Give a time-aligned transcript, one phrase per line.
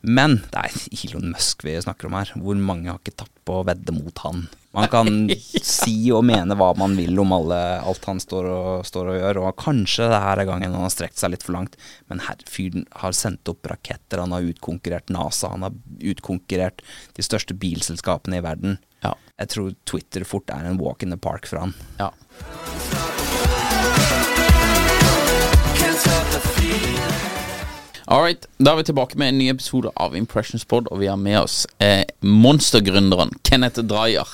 [0.00, 2.30] Men det er Elon Musk vi snakker om her.
[2.38, 4.46] Hvor mange har ikke tatt på å vedde mot han?
[4.76, 5.08] Man kan
[5.64, 9.40] si og mene hva man vil om alle, alt han står og, står og gjør,
[9.42, 11.78] og kanskje det her er gangen han har strekt seg litt for langt,
[12.12, 15.78] men her, fyren har sendt opp raketter, han har utkonkurrert NASA, han har
[16.12, 16.84] utkonkurrert
[17.18, 18.78] de største bilselskapene i verden.
[19.02, 19.16] Ja.
[19.40, 21.74] Jeg tror Twitter fort er en walk in the park for han.
[21.98, 22.12] Ja.
[28.10, 31.10] All right, Da er vi tilbake med en ny episode av Impressions Pod, og vi
[31.10, 34.30] har med oss eh, monstergründeren Kenneth Dreyer.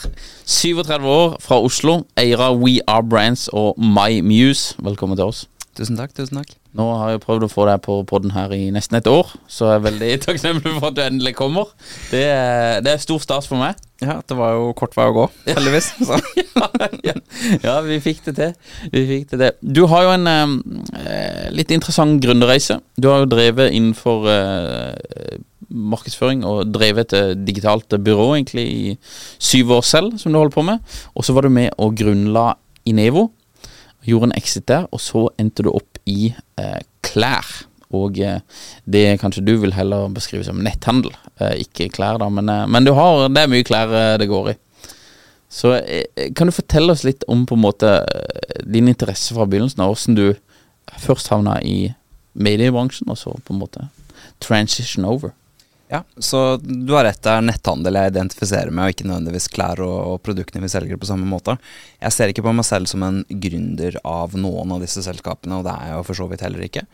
[0.46, 4.76] 37 år, fra Oslo, eier av We Are Brands og My Muse.
[4.78, 5.48] Velkommen til oss.
[5.74, 6.54] Tusen takk, tusen takk.
[6.74, 9.68] Nå har jeg prøvd å få deg på podden her i nesten et år, så
[9.70, 11.70] jeg er veldig takknemlig for at du endelig kommer.
[12.10, 13.78] Det er, det er stor stas for meg.
[14.02, 15.92] Ja, det var jo kort vei å gå, heldigvis.
[16.08, 16.18] Så.
[16.40, 16.66] ja,
[17.06, 17.14] ja,
[17.62, 18.56] ja, vi fikk det til.
[18.90, 19.70] Vi fikk det til.
[19.78, 22.80] Du har jo en eh, litt interessant gründerreise.
[22.98, 25.38] Du har jo drevet innenfor eh,
[25.70, 28.98] markedsføring og drevet et digitalt byrå egentlig i
[29.38, 30.94] syv år selv, som du holder på med.
[31.14, 32.50] Og så var du med og grunnla
[32.90, 33.28] Inevo.
[34.04, 37.46] Gjorde en exit der, og så endte du opp i eh, klær.
[37.94, 38.40] Og eh,
[38.84, 42.28] det kanskje du vil heller beskrive som netthandel, eh, ikke klær, da.
[42.32, 44.58] Men, eh, men har, det er mye klær det går i.
[45.54, 45.76] Så
[46.34, 47.90] kan du fortelle oss litt om på en måte
[48.66, 51.92] din interesse fra begynnelsen av, hvordan du først havna i
[52.34, 53.84] mediebransjen, og så på en måte
[54.42, 55.30] transition over?
[55.92, 59.82] Ja, så du har rett, det er netthandel jeg identifiserer med, og ikke nødvendigvis klær
[59.84, 61.58] og, og produktene vi selger på samme måte.
[62.00, 65.68] Jeg ser ikke på meg selv som en gründer av noen av disse selskapene, og
[65.68, 66.86] det er jeg jo for så vidt heller ikke.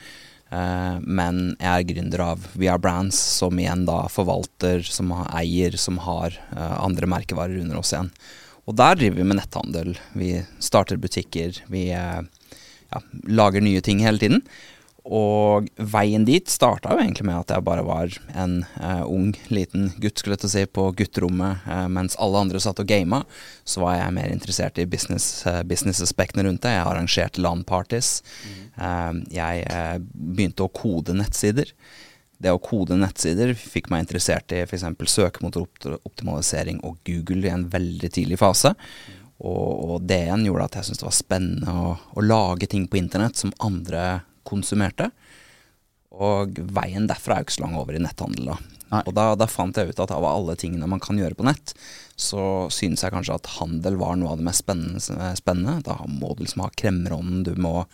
[0.51, 5.31] Eh, men jeg er gründer av We Are Brands, som igjen da forvalter, som har
[5.39, 8.11] eier, som har eh, andre merkevarer under oss igjen.
[8.67, 9.95] Og der driver vi med netthandel.
[10.19, 12.21] Vi starter butikker, vi eh,
[12.91, 14.43] ja, lager nye ting hele tiden.
[15.11, 19.89] Og veien dit starta jo egentlig med at jeg bare var en eh, ung, liten
[19.99, 23.25] gutt skulle jeg til å si, på gutterommet eh, mens alle andre satt og gama.
[23.67, 26.77] Så var jeg mer interessert i business, eh, business-aspektene rundt det.
[26.77, 28.13] Jeg arrangerte LAN-parties.
[28.79, 31.75] Eh, jeg eh, begynte å kode nettsider.
[32.41, 34.87] Det å kode nettsider fikk meg interessert i f.eks.
[35.19, 38.77] søkemotoroptimalisering og Google i en veldig tidlig fase.
[39.41, 42.87] Og, og det igjen gjorde at jeg syntes det var spennende å, å lage ting
[42.87, 45.11] på internett som andre konsumerte.
[46.11, 48.53] Og veien derfra er jo ikke så lang over i netthandel.
[48.53, 49.03] da.
[49.05, 51.75] Og da, da fant jeg ut at av alle tingene man kan gjøre på nett,
[52.19, 55.31] så synes jeg kanskje at handel var noe av det mest spennende.
[55.39, 55.79] spennende.
[55.87, 57.85] Da må du liksom ha kremmerånden, du må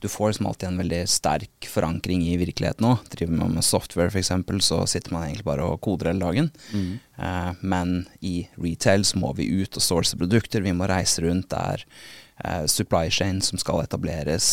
[0.00, 3.06] du får liksom alltid en veldig sterk forankring i virkeligheten òg.
[3.14, 4.28] Driver man med software f.eks.,
[4.68, 6.50] så sitter man egentlig bare og koder hele dagen.
[7.16, 11.48] Eh, men i retail så må vi ut og source produkter, vi må reise rundt.
[11.48, 11.86] Det er
[12.44, 14.50] eh, supply chain som skal etableres,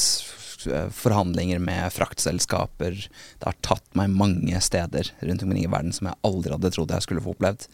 [0.93, 2.99] forhandlinger med fraktselskaper.
[3.39, 6.93] Det har tatt meg mange steder rundt omkring i verden som jeg aldri hadde trodd
[6.95, 7.67] jeg skulle få opplevd.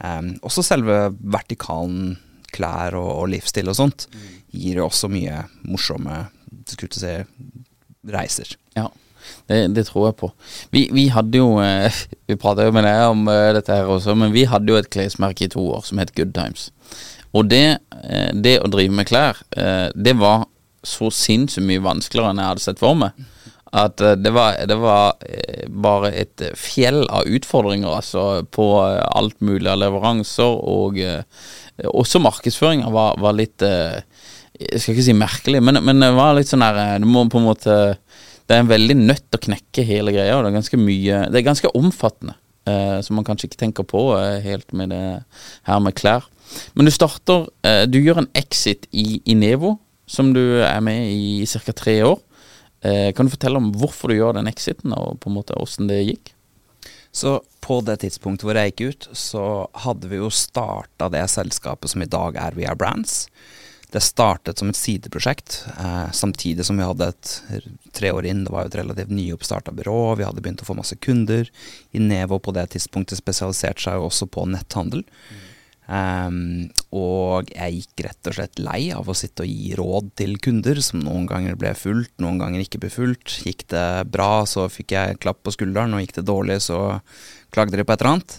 [0.00, 2.16] Um, også selve vertikalen
[2.54, 4.06] klær og, og livsstil og sånt
[4.50, 6.24] gir jo også mye morsomme
[6.70, 7.14] skulle si
[8.10, 8.54] reiser.
[8.76, 8.88] Ja,
[9.50, 10.30] det, det tror jeg på.
[10.74, 11.92] Vi, vi hadde jo eh,
[12.30, 14.90] Vi prata jo med deg om eh, dette her også, men vi hadde jo et
[14.92, 16.70] klesmerke i to år som het Good Times.
[17.36, 20.46] Og det, eh, det å drive med klær, eh, det var
[20.86, 23.16] så sinnssykt mye vanskeligere enn jeg hadde sett for meg.
[23.70, 29.02] At eh, det var, det var eh, bare et fjell av utfordringer, altså, på eh,
[29.14, 30.98] alt mulig av leveranser, og
[31.80, 36.50] også markedsføringa var, var litt Jeg skal ikke si merkelig, men, men det var litt
[36.50, 37.76] sånn her Du må på en måte
[38.44, 41.40] Det er en veldig nødt å knekke hele greia, og det er ganske mye Det
[41.40, 42.34] er ganske omfattende,
[43.00, 44.02] som man kanskje ikke tenker på
[44.44, 45.00] helt med det
[45.70, 46.28] her med klær.
[46.76, 47.48] Men du starter
[47.88, 49.78] Du gjør en exit i Inevo,
[50.10, 51.72] som du er med i ca.
[51.72, 52.18] tre år.
[52.80, 55.90] Eh, kan du fortelle om hvorfor du gjør den exiten, og på en måte åssen
[55.90, 56.34] det gikk?
[57.12, 59.44] Så på det tidspunktet hvor jeg gikk ut, så
[59.84, 63.26] hadde vi jo starta det selskapet som i dag er VR Brands.
[63.90, 67.32] Det startet som et sideprosjekt, eh, samtidig som vi hadde et
[67.92, 68.44] tre år inn.
[68.46, 71.50] Det var jo et relativt nyoppstarta byrå, vi hadde begynt å få masse kunder.
[71.92, 75.02] Inevo på det tidspunktet spesialiserte seg jo også på netthandel.
[75.90, 80.36] Ehm, og jeg gikk rett og slett lei av å sitte og gi råd til
[80.42, 83.40] kunder, som noen ganger ble fulgt, noen ganger ikke ble fulgt.
[83.46, 87.00] Gikk det bra, så fikk jeg klapp på skulderen, og gikk det dårlig, så
[87.50, 88.36] klagde de på et eller annet.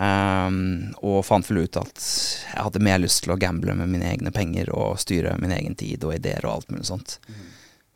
[0.00, 0.60] Ehm,
[1.02, 4.30] og fant vel ut at jeg hadde mer lyst til å gamble med mine egne
[4.32, 7.18] penger og styre min egen tid og ideer og alt mulig sånt.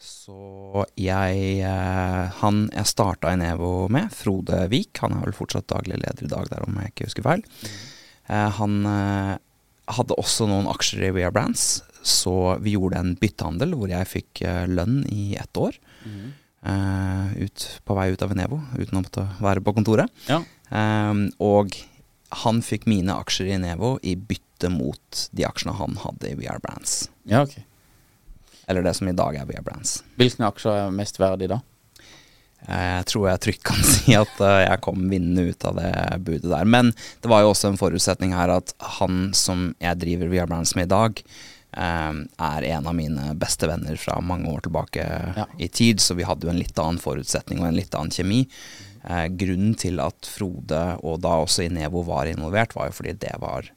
[0.04, 5.96] Så jeg eh, Han jeg starta Enevo med, Frode Vik, han er vel fortsatt daglig
[6.02, 7.44] leder i dag der, om jeg ikke husker feil.
[7.64, 7.93] Eh,
[8.28, 9.34] han eh,
[9.94, 14.10] hadde også noen aksjer i We Are Brands, så vi gjorde en byttehandel hvor jeg
[14.10, 15.78] fikk eh, lønn i ett år.
[16.04, 16.32] Mm.
[17.44, 20.08] ut, på vei ut av Venevo, uten å måtte være på kontoret.
[20.30, 20.38] Ja.
[20.72, 21.76] Ehm, og
[22.44, 26.62] han fikk mine aksjer i Nevo i bytte mot de aksjene han hadde i VR
[26.64, 27.10] Brands.
[27.28, 27.58] ja, ok.
[28.66, 29.98] Eller det som i dag er VR Brands.
[30.16, 31.58] Hvilke aksjer er mest verdig da?
[32.68, 35.90] Jeg tror jeg trygt kan si at eh, jeg kom vinnende ut av det
[36.24, 36.64] budet der.
[36.64, 40.72] Men det var jo også en forutsetning her at han som jeg driver VR Brands
[40.78, 41.20] med i dag,
[41.76, 45.04] eh, er en av mine beste venner fra mange år tilbake
[45.36, 45.46] Ja.
[45.58, 48.46] i tid, så vi hadde jo en litt annen forutsetning og en litt annen kjemi.
[49.04, 53.34] Eh, grunnen til at Frode, og da også Inevo, var involvert, var jo fordi det
[53.42, 53.68] var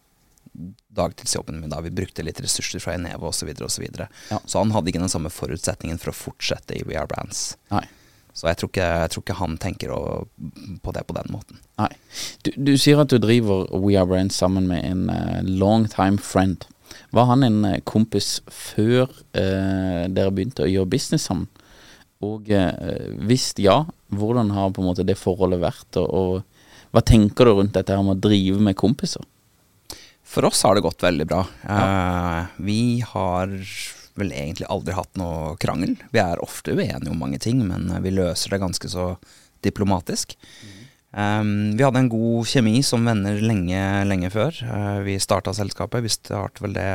[0.97, 1.81] dagtidsjobben min da.
[1.81, 3.49] Vi brukte litt ressurser fra Inevo osv.
[3.51, 3.67] osv.
[3.69, 4.07] Så, videre.
[4.31, 4.39] Ja.
[4.45, 7.57] så han hadde ikke den samme forutsetningen for å fortsette i We Are Brands.
[7.73, 7.83] Nei.
[8.37, 9.93] Så jeg tror ikke, jeg tror ikke han tenker
[10.85, 11.61] på det på den måten.
[11.81, 11.89] Nei.
[12.45, 16.21] Du, du sier at du driver We Are Brands sammen med en uh, long time
[16.21, 16.67] friend.
[17.17, 21.49] Var han en uh, kompis før uh, dere begynte å gjøre business sammen?
[22.25, 25.99] Og eh, hvis ja, hvordan har på en måte det forholdet vært?
[26.01, 29.21] Og, og hva tenker du rundt dette her med å drive med kompiser?
[30.27, 31.43] For oss har det gått veldig bra.
[31.69, 33.53] Eh, vi har
[34.19, 35.95] vel egentlig aldri hatt noe krangel.
[36.13, 39.13] Vi er ofte uenige om mange ting, men vi løser det ganske så
[39.65, 40.35] diplomatisk.
[41.17, 44.57] Um, vi hadde en god kjemi som venner lenge, lenge før.
[44.67, 46.03] Uh, vi starta selskapet.
[46.05, 46.89] Vi startet vel det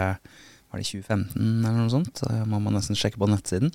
[0.73, 2.23] var det 2015 eller noe sånt.
[2.23, 3.73] Det må man nesten sjekke på nettsiden.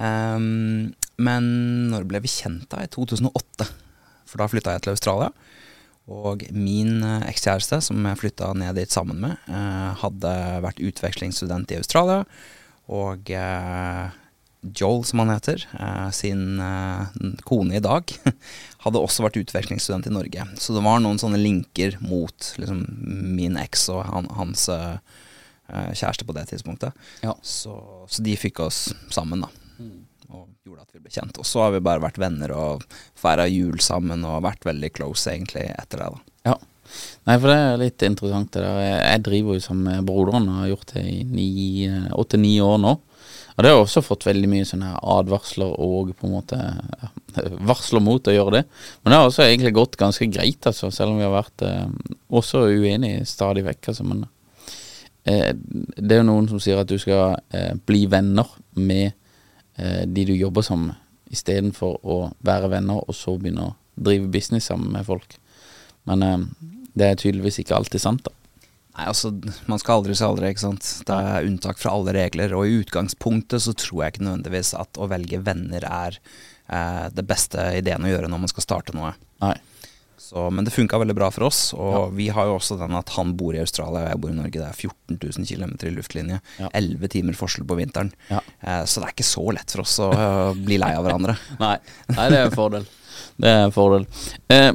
[0.00, 0.90] Um,
[1.20, 1.46] men
[1.92, 2.82] når ble vi kjent da?
[2.84, 3.68] I 2008.
[4.28, 5.30] For da flytta jeg til Australia.
[6.10, 10.32] Og min eh, ekskjæreste, som jeg flytta ned dit sammen med, eh, hadde
[10.64, 12.24] vært utvekslingsstudent i Australia.
[12.90, 14.16] Og eh,
[14.76, 17.06] Joel, som han heter, eh, sin eh,
[17.48, 18.10] kone i dag,
[18.84, 20.46] hadde også vært utvekslingsstudent i Norge.
[20.60, 22.84] Så det var noen sånne linker mot liksom,
[23.38, 24.98] min eks og han, hans eh,
[25.70, 27.08] kjæreste på det tidspunktet.
[27.24, 27.36] Ja.
[27.46, 27.78] Så,
[28.10, 29.52] så de fikk oss sammen, da.
[30.68, 31.38] Gjorde at vi ble kjent.
[31.40, 32.82] Og så har vi bare vært venner og
[33.18, 36.08] feira jul sammen og vært veldig close egentlig etter det.
[36.12, 36.50] da.
[36.50, 36.56] Ja.
[37.28, 38.80] Nei, for det er litt interessant det der.
[38.82, 42.90] Jeg- driver jo sammen med broderen og har gjort det i ni- åtte-ni år nå.
[43.56, 47.08] Og det har også fått veldig mye sånne advarsler og på en måte ja,
[47.70, 48.64] varsler mot å gjøre det.
[49.04, 51.88] Men det har også egentlig gått ganske greit, altså, selv om vi har vært eh,
[52.30, 53.88] også uenige stadig vekk.
[53.94, 54.26] Altså, men
[55.24, 59.12] eh, det er jo noen som sier at du skal eh, bli venner med eh,
[60.06, 64.66] de du jobber sammen med, istedenfor å være venner og så begynne å drive business
[64.70, 65.36] sammen med folk.
[66.08, 66.38] Men eh,
[66.98, 68.34] det er tydeligvis ikke alltid sant, da.
[68.96, 69.30] Nei, altså,
[69.70, 70.88] Man skal aldri si aldri, ikke sant.
[71.06, 72.52] Det er unntak fra alle regler.
[72.58, 77.26] Og i utgangspunktet så tror jeg ikke nødvendigvis at å velge venner er eh, det
[77.28, 79.14] beste ideen å gjøre når man skal starte noe.
[79.44, 79.54] Nei.
[80.30, 81.72] Så, men det funka veldig bra for oss.
[81.74, 84.36] Og vi har jo også den at han bor i Australia og jeg bor i
[84.36, 84.60] Norge.
[84.60, 86.38] Det er 14 000 km i luftlinje.
[86.60, 86.68] Ja.
[86.78, 88.12] 11 timer forskjell på vinteren.
[88.28, 88.38] Ja.
[88.62, 91.34] Eh, så det er ikke så lett for oss å eh, bli lei av hverandre.
[91.64, 91.74] Nei.
[92.12, 92.86] Nei, det er en fordel.
[93.42, 94.06] Det er en fordel.
[94.54, 94.70] Eh,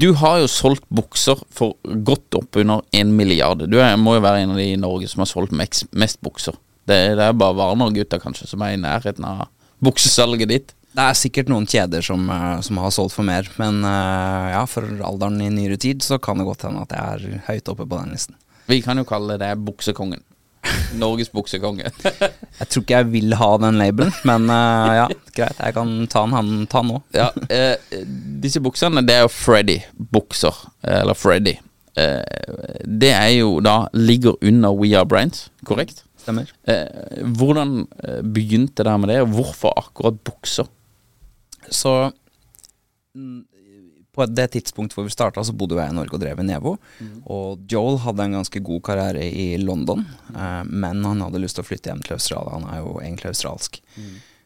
[0.00, 1.76] du har jo solgt bukser for
[2.08, 3.66] godt oppunder en milliard.
[3.68, 6.22] Du er, må jo være en av de i Norge som har solgt mest, mest
[6.24, 6.56] bukser.
[6.88, 9.50] Det, det er bare Varner-gutta, kanskje som er i nærheten av
[9.84, 10.74] buksesalget ditt.
[10.94, 14.62] Det er sikkert noen kjeder som, eh, som har solgt for mer, men eh, ja,
[14.70, 17.86] for alderen i nyere tid så kan det godt hende at jeg er høyt oppe
[17.88, 18.38] på den listen.
[18.70, 20.22] Vi kan jo kalle det buksekongen.
[21.02, 21.90] Norges buksekonge.
[22.60, 25.58] Jeg tror ikke jeg vil ha den labelen, men uh, ja, greit.
[25.58, 27.00] Jeg kan ta den, han, ta den nå.
[27.20, 28.04] ja, eh,
[28.40, 30.60] disse buksene, det er jo Freddy-bukser.
[31.00, 31.56] Eller Freddy.
[31.98, 32.22] Eh,
[32.86, 36.04] det er jo da ligger under We Are Brains, korrekt?
[36.22, 36.48] Stemmer.
[36.70, 37.82] Eh, hvordan
[38.32, 40.70] begynte det med det, og hvorfor akkurat bukser?
[41.74, 41.92] Så
[43.18, 43.42] mm,
[44.14, 46.76] på det tidspunktet hvor vi starta, så bodde jeg i Norge og drev i Nevo.
[47.26, 50.04] Og Joel hadde en ganske god karriere i London,
[50.34, 52.54] eh, men han hadde lyst til å flytte hjem til Australia.
[52.54, 53.80] Han er jo egentlig australsk.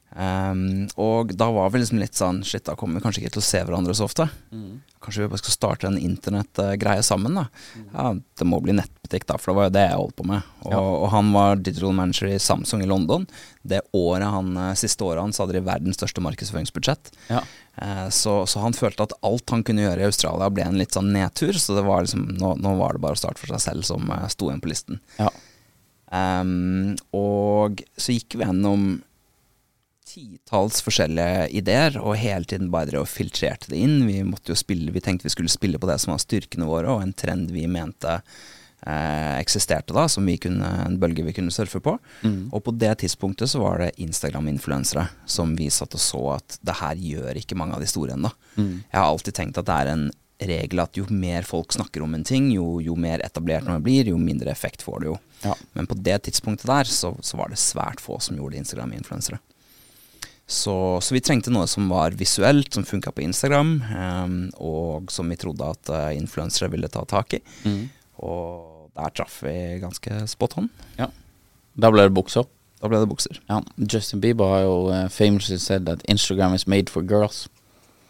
[0.08, 3.42] Um, og da var vi liksom litt sånn Shit, da kommer vi kanskje ikke til
[3.42, 4.24] å se hverandre så ofte.
[5.04, 7.44] Kanskje vi bare skal starte en internettgreie sammen, da.
[7.92, 10.48] Ja, det må bli nettbutikk, da, for det var jo det jeg holdt på med.
[10.64, 13.28] Og, og han var digital manager i Samsung i London.
[13.62, 17.12] Det året han, eh, siste året hans hadde de verdens største markedsføringsbudsjett.
[17.28, 17.44] Ja.
[17.78, 20.96] Uh, Så, så han følte at alt han kunne gjøre i Australia ble en litt
[20.96, 21.54] sånn nedtur.
[21.54, 24.08] Så det var liksom, nå, nå var det bare å starte for seg selv som
[24.10, 24.98] uh, sto igjen på listen.
[25.20, 25.30] Ja.
[26.08, 28.96] Um, og så gikk vi gjennom
[30.08, 34.00] titalls forskjellige ideer, og hele tiden bare og filtrerte det inn.
[34.08, 36.92] Vi måtte jo spille, vi tenkte vi skulle spille på det som var styrkene våre,
[36.94, 41.54] og en trend vi mente eh, eksisterte da, som vi kunne, en bølge vi kunne
[41.54, 41.96] surfe på.
[42.52, 46.78] Og på det tidspunktet så var det Instagram-influensere som vi satt og så at det
[46.80, 48.32] her gjør ikke mange av de store ennå.
[48.88, 52.14] Jeg har alltid tenkt at det er en regel at jo mer folk snakker om
[52.14, 55.16] en ting, jo, jo mer etablert man blir, jo mindre effekt får det jo.
[55.42, 55.54] Ja.
[55.74, 59.40] Men på det tidspunktet der så, så var det svært få som gjorde Instagram-influensere.
[60.48, 60.74] Så,
[61.04, 65.36] så vi trengte noe som var visuelt, som funka på Instagram, um, og som vi
[65.36, 67.40] trodde at uh, influensere ville ta tak i.
[68.24, 69.52] Og der traff vi
[69.82, 70.70] ganske spot on.
[70.98, 71.10] ja.
[71.78, 72.48] Da ble det bukser.
[72.80, 73.36] Da ble det bukser.
[73.46, 73.60] Ja.
[73.78, 77.44] Justin Bieber har jo uh, famously said that Instagram is made for girls.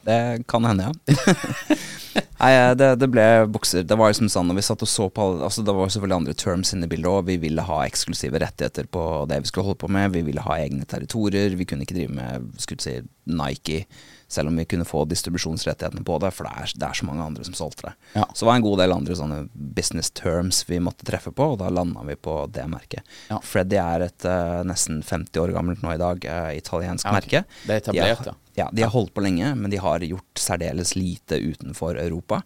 [0.08, 1.76] Det kan hende, ja.
[2.38, 3.84] Nei, eh, det, det ble bukser.
[3.86, 6.36] Det var liksom sånn når vi satt og så på altså Det var selvfølgelig andre
[6.38, 7.26] terms inne i bildet òg.
[7.28, 10.14] Vi ville ha eksklusive rettigheter på det vi skulle holde på med.
[10.14, 11.56] Vi ville ha egne territorier.
[11.58, 12.94] Vi kunne ikke drive med skulle si,
[13.28, 13.82] Nike,
[14.30, 17.24] selv om vi kunne få distribusjonsrettighetene på det, for det er, det er så mange
[17.24, 17.94] andre som solgte det.
[18.14, 18.26] Ja.
[18.32, 21.60] Så det var en god del andre sånne business terms vi måtte treffe på, og
[21.62, 23.16] da landa vi på det merket.
[23.32, 23.40] Ja.
[23.44, 27.42] Freddy er et uh, nesten 50 år gammelt nå i dag uh, italiensk Ja, okay.
[27.42, 27.64] merke.
[27.64, 28.36] Det er etablert, ja.
[28.58, 28.68] Ja.
[28.74, 32.42] De har holdt på lenge, men de har gjort særdeles lite utenfor Europa.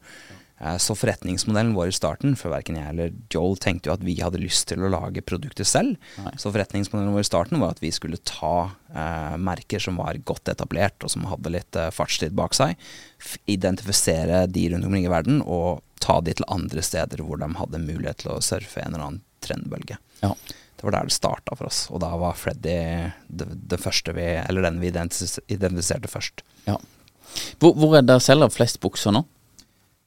[0.63, 4.15] Eh, Så forretningsmodellen vår i starten, for verken jeg eller Joel tenkte jo at vi
[4.21, 5.97] hadde lyst til å lage produkter selv.
[6.39, 10.53] Så forretningsmodellen vår i starten var at vi skulle ta eh, merker som var godt
[10.55, 12.77] etablert, og som hadde litt eh, fartstid bak seg,
[13.51, 17.83] identifisere de rundt omkring i verden, og ta de til andre steder hvor de hadde
[17.83, 19.99] mulighet til å surfe en eller annen trendbølge.
[20.23, 20.35] Ja.
[20.83, 22.73] Det var der det starta for oss, og da var Freddy
[23.31, 26.43] det, det første vi Eller den vi identifiserte først.
[26.67, 26.75] Ja.
[27.63, 29.23] Hvor, hvor er det selger flest bukser nå?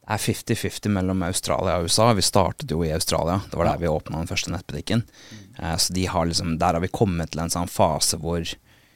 [0.04, 2.10] Det er 50-50 mellom Australia og USA.
[2.14, 3.40] Vi startet jo i Australia.
[3.48, 5.06] Det var der vi åpna den første nettbutikken.
[5.62, 8.44] Eh, så de har liksom, der har vi kommet til en sånn fase hvor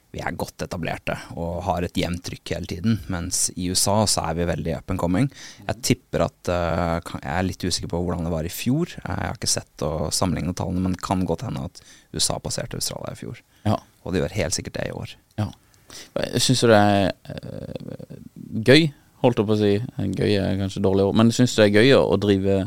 [0.10, 2.98] vi er godt etablerte og har et jevnt trykk hele tiden.
[3.14, 5.28] Mens i USA så er vi veldig up and coming.
[5.68, 8.90] Jeg tipper at uh, Jeg er litt usikker på hvordan det var i fjor.
[9.04, 11.82] Eh, Jeg har ikke sett og sammenlignet tallene, men det kan godt hende at
[12.16, 13.42] USA passerte Australia i fjor.
[13.68, 13.78] Ja.
[14.04, 15.18] Og det gjør helt sikkert det i år.
[15.42, 15.52] ja.
[16.38, 18.18] Syns du det er uh,
[18.66, 18.92] gøy,
[19.24, 19.72] holdt jeg på å si,
[20.20, 22.60] gøy er kanskje dårlig ord, men syns du det er gøy å, drive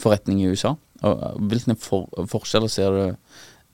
[0.00, 0.74] forretning i USA?
[1.00, 3.04] Og, hvilke for, forskjeller ser du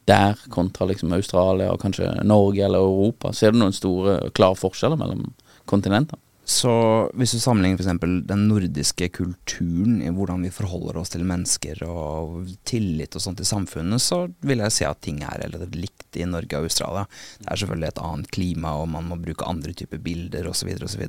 [0.08, 3.32] der kontra liksom Australia og kanskje Norge eller Europa?
[3.36, 5.28] Ser du noen store, klare forskjeller mellom
[5.70, 6.20] kontinentene?
[6.44, 6.72] Så
[7.14, 8.26] hvis du sammenligner f.eks.
[8.26, 13.46] den nordiske kulturen i hvordan vi forholder oss til mennesker og tillit og sånt i
[13.46, 17.06] samfunnet, så vil jeg si at ting er relativt likt i Norge og Australia.
[17.38, 20.74] Det er selvfølgelig et annet klima, og man må bruke andre typer bilder osv.
[20.82, 21.06] osv.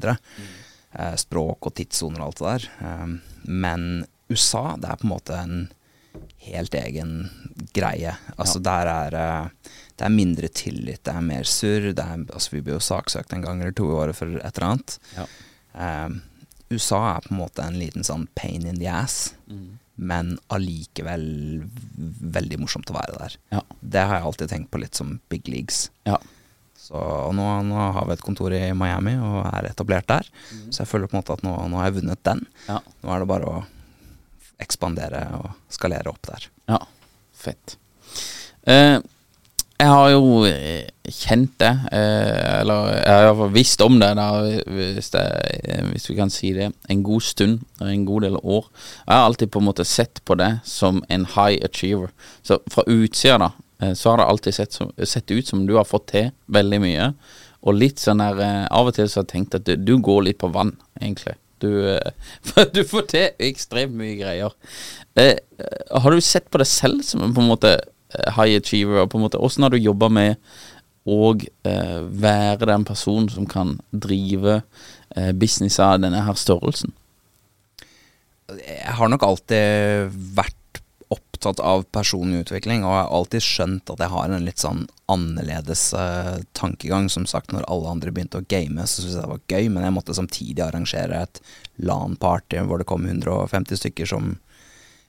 [0.93, 2.69] Eh, språk og tidssoner og alt det der.
[2.85, 3.87] Eh, men
[4.29, 5.57] USA, det er på en måte en
[6.47, 7.15] helt egen
[7.73, 8.15] greie.
[8.37, 11.91] Altså der er eh, det er mindre tillit, det er mer surr.
[11.93, 14.95] Altså, vi blir jo saksøkt en gang eller to i året for et eller annet.
[15.15, 15.27] Ja.
[15.73, 16.21] Um,
[16.73, 19.35] USA er på en måte en liten sånn pain in the ass,
[19.95, 21.25] men allikevel
[22.35, 23.35] veldig morsomt å være der.
[23.53, 23.61] Ja.
[23.79, 25.85] Det har jeg alltid tenkt på litt som big leagues.
[26.09, 26.17] Ja.
[26.83, 30.27] Så og nå, nå har vi et kontor i Miami og er etablert der,
[30.67, 32.43] så jeg føler på en måte at nå, nå har jeg vunnet den.
[32.67, 32.81] Ja.
[33.05, 33.61] Nå er det bare å
[34.61, 36.49] ekspandere og skalere opp der.
[36.71, 36.79] Ja,
[37.33, 37.77] fett.
[38.67, 38.99] Eh,
[39.83, 44.27] jeg har jo eh, kjent det, eh, eller jeg har visst om det, da,
[44.69, 45.23] hvis, det,
[45.65, 48.69] eh, hvis vi kan si det, en god stund, en god del år.
[49.01, 52.13] Jeg har alltid på en måte sett på det som en high achiever.
[52.45, 55.75] Så fra utsida da, eh, så har det alltid sett, som, sett ut som du
[55.75, 57.13] har fått til veldig mye.
[57.63, 58.39] Og litt sånn der,
[58.71, 61.35] av og til så har jeg tenkt at du, du går litt på vann, egentlig.
[61.63, 64.53] Du, eh, du får til ekstremt mye greier.
[65.19, 65.37] Eh,
[65.91, 69.07] har du sett på deg selv som en på en måte eh, high achiever.
[69.07, 70.35] På en måte, Hvordan har du jobba med
[71.03, 71.33] å
[71.67, 74.61] eh, være den personen som kan drive
[75.15, 76.93] eh, business av denne her størrelsen?
[78.53, 80.59] Jeg har nok alltid vært
[81.43, 84.85] opptatt av personlig utvikling, og jeg har alltid skjønt at jeg har en litt sånn
[85.11, 87.09] annerledes uh, tankegang.
[87.11, 89.83] Som sagt, når alle andre begynte å game, så syntes jeg det var gøy, men
[89.83, 91.41] jeg måtte samtidig arrangere et
[91.83, 94.37] LAN-party hvor det kom 150 stykker som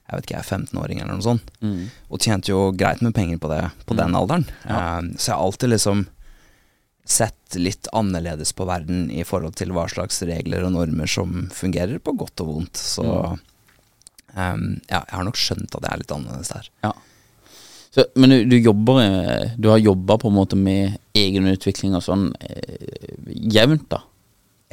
[0.05, 1.47] jeg vet ikke, jeg er 15-åring eller noe sånt.
[1.65, 1.87] Mm.
[2.13, 4.45] Og tjente jo greit med penger på det på den alderen.
[4.67, 4.99] Ja.
[4.99, 6.05] Uh, så jeg har alltid liksom
[7.05, 11.99] sett litt annerledes på verden i forhold til hva slags regler og normer som fungerer,
[12.01, 12.81] på godt og vondt.
[12.81, 13.05] Så
[14.35, 14.55] eh,
[14.91, 16.71] ja, jeg har nok skjønt at jeg er litt annerledes der.
[16.85, 16.93] Ja.
[17.95, 22.03] Så, men du, du jobber eh, Du har jobba på en måte med egenutvikling og
[22.03, 23.15] sånn eh,
[23.55, 24.01] jevnt, da?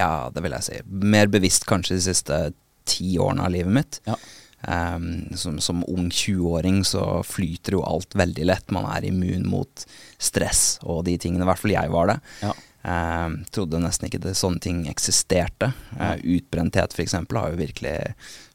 [0.01, 0.79] Ja, det vil jeg si.
[0.89, 2.39] Mer bevisst kanskje de siste
[2.89, 4.01] ti årene av livet mitt.
[4.09, 4.17] Ja.
[4.63, 8.75] Um, som, som ung 20-åring så flyter jo alt veldig lett.
[8.75, 9.87] Man er immun mot
[10.23, 11.45] stress og de tingene.
[11.47, 12.19] I hvert fall jeg var det.
[12.43, 12.53] Ja.
[12.83, 15.69] Um, trodde nesten ikke det, sånne ting eksisterte.
[15.95, 17.15] Eh, utbrenthet f.eks.
[17.15, 17.93] har jo virkelig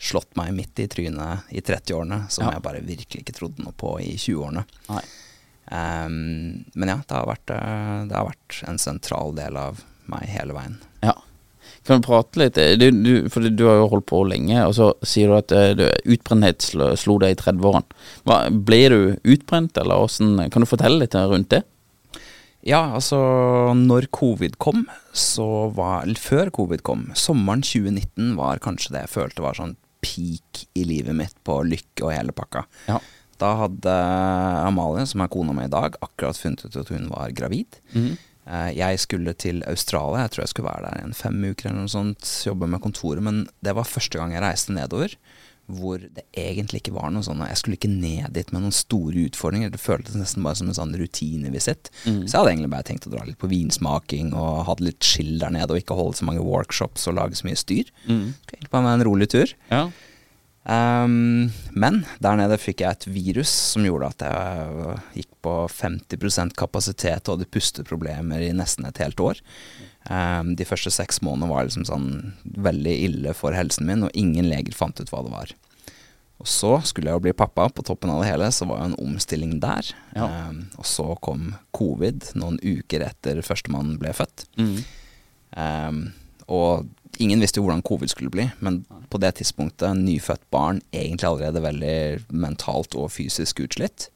[0.03, 2.57] slått meg midt i trynet i 30-årene, som Ja.
[2.57, 4.65] jeg bare virkelig ikke trodde noe på i 20-årene.
[4.89, 5.03] Nei.
[5.67, 9.81] Um, men ja, det har, vært, uh, det har vært en sentral del av
[10.11, 10.77] meg hele veien.
[11.03, 11.15] Ja.
[11.87, 14.75] Kan du prate litt eh, du, du, For du har jo holdt på lenge, og
[14.75, 17.87] så sier du at eh, du, utbrenthet slo, slo deg i 30-årene.
[18.27, 18.99] Blir Ble du
[19.35, 21.63] utbrent, eller åssen Kan du fortelle litt rundt det?
[22.65, 23.17] Ja, altså
[23.77, 29.45] når covid kom, så var Før covid kom, sommeren 2019 var kanskje det jeg følte
[29.45, 32.65] var sånn peak i livet mitt på lykke og hele pakka.
[32.89, 32.99] Ja.
[33.37, 33.93] Da hadde
[34.65, 37.79] Amalie, som er kona mi i dag, akkurat funnet ut at hun var gravid.
[37.93, 38.15] Mm.
[38.77, 41.83] Jeg skulle til Australia, jeg tror jeg skulle være der i en fem uker eller
[41.83, 45.13] noe sånt, jobbe med kontoret, men det var første gang jeg reiste nedover.
[45.67, 49.25] Hvor det egentlig ikke var noe sånn Jeg skulle ikke ned dit med noen store
[49.27, 49.73] utfordringer.
[49.73, 51.91] Det føltes nesten bare som en sånn rutinevisitt.
[52.05, 55.03] Så jeg hadde egentlig bare tenkt å dra litt på vinsmaking og ha det litt
[55.03, 57.91] chill der nede, og ikke holde så mange workshops og lage så mye styr.
[58.45, 59.55] Skulle egentlig bare med en rolig tur.
[59.71, 59.89] Ja.
[60.67, 66.57] Um, men der nede fikk jeg et virus som gjorde at jeg gikk på 50%
[66.59, 69.39] kapasitet og hadde pusteproblemer i nesten et helt år.
[70.09, 72.09] Ehm, de første seks månedene var liksom sånn
[72.43, 75.55] veldig ille for helsen min, og ingen leger fant ut hva det var.
[76.37, 77.65] Og så skulle jeg jo bli pappa.
[77.73, 79.89] På toppen av det hele så var jo en omstilling der.
[80.13, 80.27] Ja.
[80.51, 84.45] Um, og så kom covid noen uker etter førstemann ble født.
[85.57, 86.03] Ehm,
[86.45, 86.85] og
[87.17, 91.63] ingen visste jo hvordan covid skulle bli, men på det tidspunktet, nyfødt barn, egentlig allerede
[91.65, 91.97] veldig
[92.29, 94.11] mentalt og fysisk utslitt.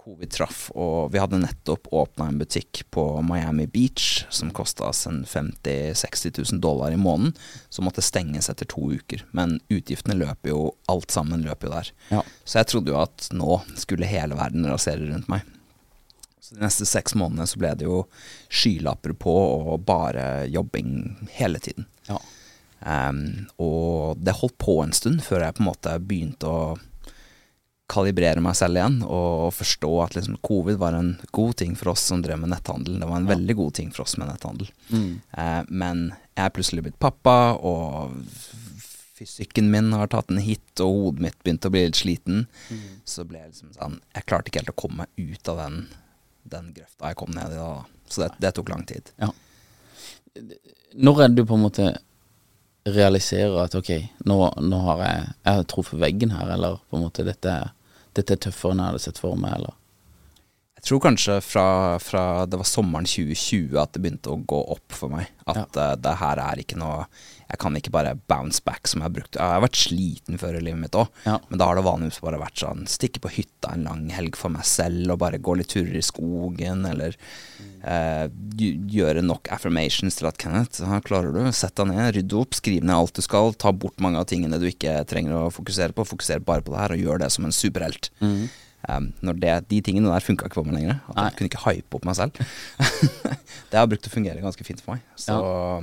[0.00, 5.04] Covid traff, og vi hadde nettopp åpna en butikk på Miami Beach som kosta oss
[5.10, 7.34] en 50 000-60 000 dollar i måneden,
[7.68, 9.26] som måtte stenges etter to uker.
[9.36, 11.92] Men utgiftene løper jo, alt sammen løper jo der.
[12.16, 12.24] Ja.
[12.44, 15.46] Så jeg trodde jo at nå skulle hele verden rasere rundt meg.
[16.40, 18.04] Så de neste seks månedene så ble det jo
[18.48, 20.94] skylapper på og bare jobbing
[21.36, 21.86] hele tiden.
[22.08, 22.18] Ja.
[22.80, 26.62] Um, og det holdt på en stund før jeg på en måte begynte å
[27.90, 32.04] kalibrere meg selv igjen og forstå at liksom covid var en god ting for oss
[32.10, 33.00] som drev med netthandel.
[33.02, 34.70] Det var en veldig god ting for oss med netthandel.
[34.94, 36.04] Eh, men
[36.36, 38.14] jeg er plutselig blitt pappa, og
[39.20, 42.46] fysikken min har tatt en hit, og hodet mitt begynte å bli litt sliten.
[43.04, 45.80] Så ble jeg liksom sånn Jeg klarte ikke helt å komme meg ut av den,
[46.54, 47.72] den grøfta jeg kom ned i da.
[48.08, 49.10] Så det, det tok lang tid.
[49.20, 49.28] Ja.
[50.96, 51.90] Når er det du på en måte
[52.90, 53.90] realiserer at ok,
[54.26, 57.76] nå, nå har jeg, jeg har truffet veggen her, eller på en måte dette, er-
[58.16, 59.76] dette er tøffere enn jeg hadde sett for meg, eller?
[60.80, 61.64] Jeg tror kanskje fra,
[62.00, 65.28] fra det var sommeren 2020 at det begynte å gå opp for meg.
[65.44, 67.04] At eh, det her er ikke noe
[67.50, 69.34] Jeg kan ikke bare bounce back som jeg har brukt.
[69.34, 71.38] Jeg har vært sliten før i livet mitt òg, Ja.
[71.48, 74.48] men da har det vanligvis bare vært sånn stikke på hytta en lang helg for
[74.54, 77.16] meg selv og bare gå litt turer i skogen, eller
[77.82, 81.42] eh, gj- gjøre nok affirmations til at Kenneth, her klarer du.
[81.50, 84.60] Sett deg ned, rydde opp, skriv ned alt du skal, ta bort mange av tingene
[84.62, 86.06] du ikke trenger å fokusere på.
[86.06, 88.12] Fokuser bare på det her, og gjør det som en superhelt.
[88.88, 91.00] Um, når det, de tingene der funka ikke for meg lenger.
[91.12, 92.38] At jeg kunne ikke hype opp meg selv.
[93.70, 95.02] det har brukt å fungere ganske fint for meg.
[95.20, 95.80] Så ja,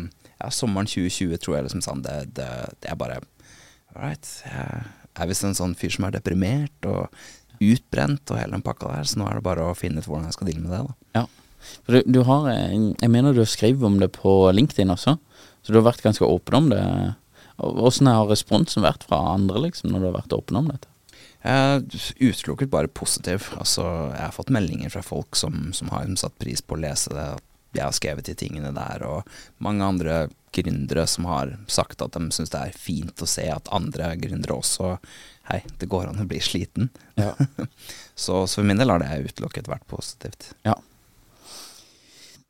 [0.53, 2.47] sommeren 2020 tror jeg liksom sånn Det, det,
[2.83, 3.19] det er bare
[3.95, 4.29] All right.
[4.45, 7.07] Jeg er visst en sånn fyr som er deprimert og
[7.63, 10.27] utbrent og hele den pakka der, så nå er det bare å finne ut hvordan
[10.27, 10.81] jeg skal deale med det.
[10.85, 11.21] da.
[11.21, 11.23] Ja.
[11.87, 15.79] Du, du har Jeg mener du har skrevet om det på LinkedIn også, så du
[15.79, 16.83] har vært ganske åpen om det.
[17.57, 20.91] Åssen har responsen vært fra andre, liksom, når du har vært åpen om dette?
[22.19, 23.49] Utelukket bare positiv.
[23.57, 27.13] Altså, jeg har fått meldinger fra folk som, som har satt pris på å lese
[27.15, 27.27] det.
[27.77, 30.19] Jeg har skrevet de tingene der, og mange andre
[30.55, 34.57] gründere som har sagt at de syns det er fint å se at andre gründere
[34.57, 34.95] også
[35.51, 36.89] hei, det går an å bli sliten.
[37.19, 37.33] Ja.
[38.15, 40.51] så, så for min del har det utelukket vært positivt.
[40.67, 40.75] Ja.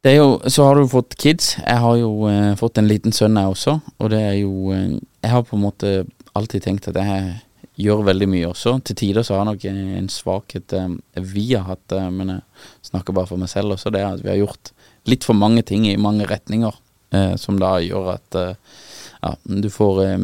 [0.05, 1.55] Det jo, så har du fått kids.
[1.59, 3.79] Jeg har jo eh, fått en liten sønn, jeg også.
[3.97, 5.91] Og det er jo eh, Jeg har på en måte
[6.37, 7.33] alltid tenkt at jeg
[7.81, 8.77] gjør veldig mye også.
[8.85, 10.87] Til tider så har jeg nok en svakhet eh,
[11.33, 13.93] vi har hatt, eh, men jeg snakker bare for meg selv også.
[13.93, 14.71] Det er at vi har gjort
[15.07, 16.75] litt for mange ting i mange retninger,
[17.15, 18.77] eh, som da gjør at eh,
[19.21, 20.17] ja, du får eh,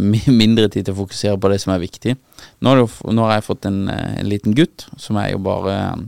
[0.44, 2.16] mindre tid til å fokusere på det som er viktig.
[2.62, 5.42] Nå har, du, nå har jeg fått en, eh, en liten gutt, som er jo
[5.46, 6.04] bare eh,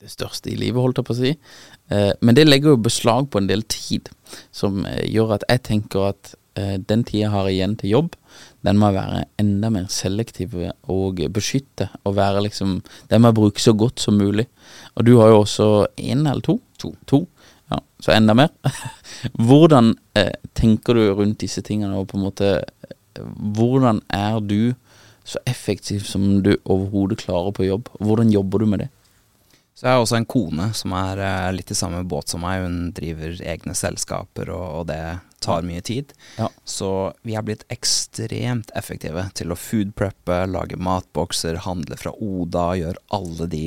[0.00, 1.34] det største i livet, holdt jeg på å si.
[2.24, 4.06] Men det legger jo beslag på en del tid,
[4.54, 6.30] som gjør at jeg tenker at
[6.86, 8.14] den tida jeg har igjen til jobb,
[8.64, 12.78] den må være enda mer selektiv og beskytte, og være liksom
[13.10, 14.46] Den må bruke så godt som mulig.
[14.94, 16.56] Og du har jo også én eller to?
[16.78, 16.94] To.
[17.10, 17.26] to.
[17.70, 18.50] Ja, så enda mer.
[19.48, 22.96] Hvordan eh, tenker du rundt disse tingene, og på en måte eh,
[23.56, 24.72] Hvordan er du
[25.26, 27.90] så effektiv som du overhodet klarer på jobb?
[28.00, 28.88] Hvordan jobber du med det?
[29.80, 32.66] Så jeg har også en kone som er eh, litt i samme båt som meg.
[32.66, 35.00] Hun driver egne selskaper, og, og det
[35.40, 36.12] tar mye tid.
[36.36, 36.50] Ja.
[36.68, 36.90] Så
[37.24, 43.48] vi er blitt ekstremt effektive til å foodpreppe, lage matbokser, handle fra Oda, gjøre alle
[43.48, 43.64] de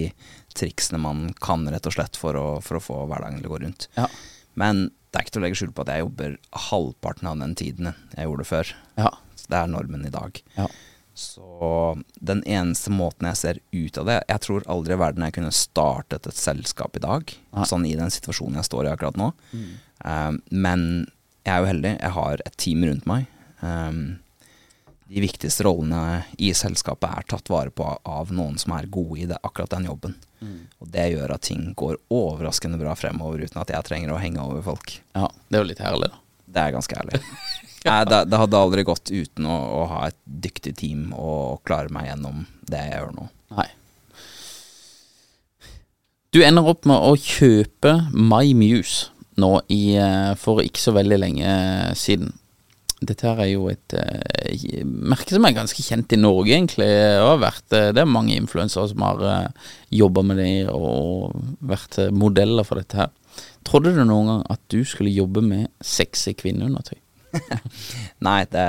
[0.57, 3.61] triksene man kan rett og slett for å, for å få hverdagen til å gå
[3.65, 3.89] rundt.
[3.97, 4.07] Ja.
[4.59, 6.39] Men det er ikke til å legge skjul på at jeg jobber
[6.69, 8.73] halvparten av den tiden jeg gjorde før.
[8.97, 9.11] Ja.
[9.37, 10.39] Så det er normen i dag.
[10.57, 10.67] Ja.
[11.13, 11.45] Så
[12.25, 15.51] den eneste måten jeg ser ut av det Jeg tror aldri i verden jeg kunne
[15.53, 17.67] startet et selskap i dag, Nei.
[17.69, 19.29] sånn i den situasjonen jeg står i akkurat nå.
[20.01, 20.87] Um, men
[21.43, 21.93] jeg er jo heldig.
[21.99, 23.27] Jeg har et team rundt meg.
[23.61, 24.01] Um,
[25.13, 29.27] de viktigste rollene i selskapet er tatt vare på av noen som er gode i
[29.29, 30.15] det, akkurat den jobben.
[30.81, 34.41] Og det gjør at ting går overraskende bra fremover uten at jeg trenger å henge
[34.43, 34.97] over folk.
[35.15, 35.29] ja.
[35.47, 36.19] Det er jo litt herlig, da.
[36.53, 37.21] Det er ganske herlig.
[37.87, 41.91] Nei, det, det hadde aldri gått uten å, å ha et dyktig team og klare
[41.93, 43.29] meg gjennom det jeg gjør nå.
[43.57, 43.69] Nei.
[46.33, 51.19] Du ender opp med å kjøpe My Muse nå i, eh, for ikke så veldig
[51.21, 51.51] lenge
[51.99, 52.33] siden.
[53.09, 56.89] Dette her er jo et uh, merke som er ganske kjent i Norge, egentlig.
[57.43, 62.13] Vært, eh, det er mange influensere som har uh, jobba med det og vært eh,
[62.13, 63.13] modeller for dette her.
[63.67, 66.99] Trodde du noen gang at du skulle jobbe med sexy kvinneundertøy?
[68.27, 68.65] Nei, det,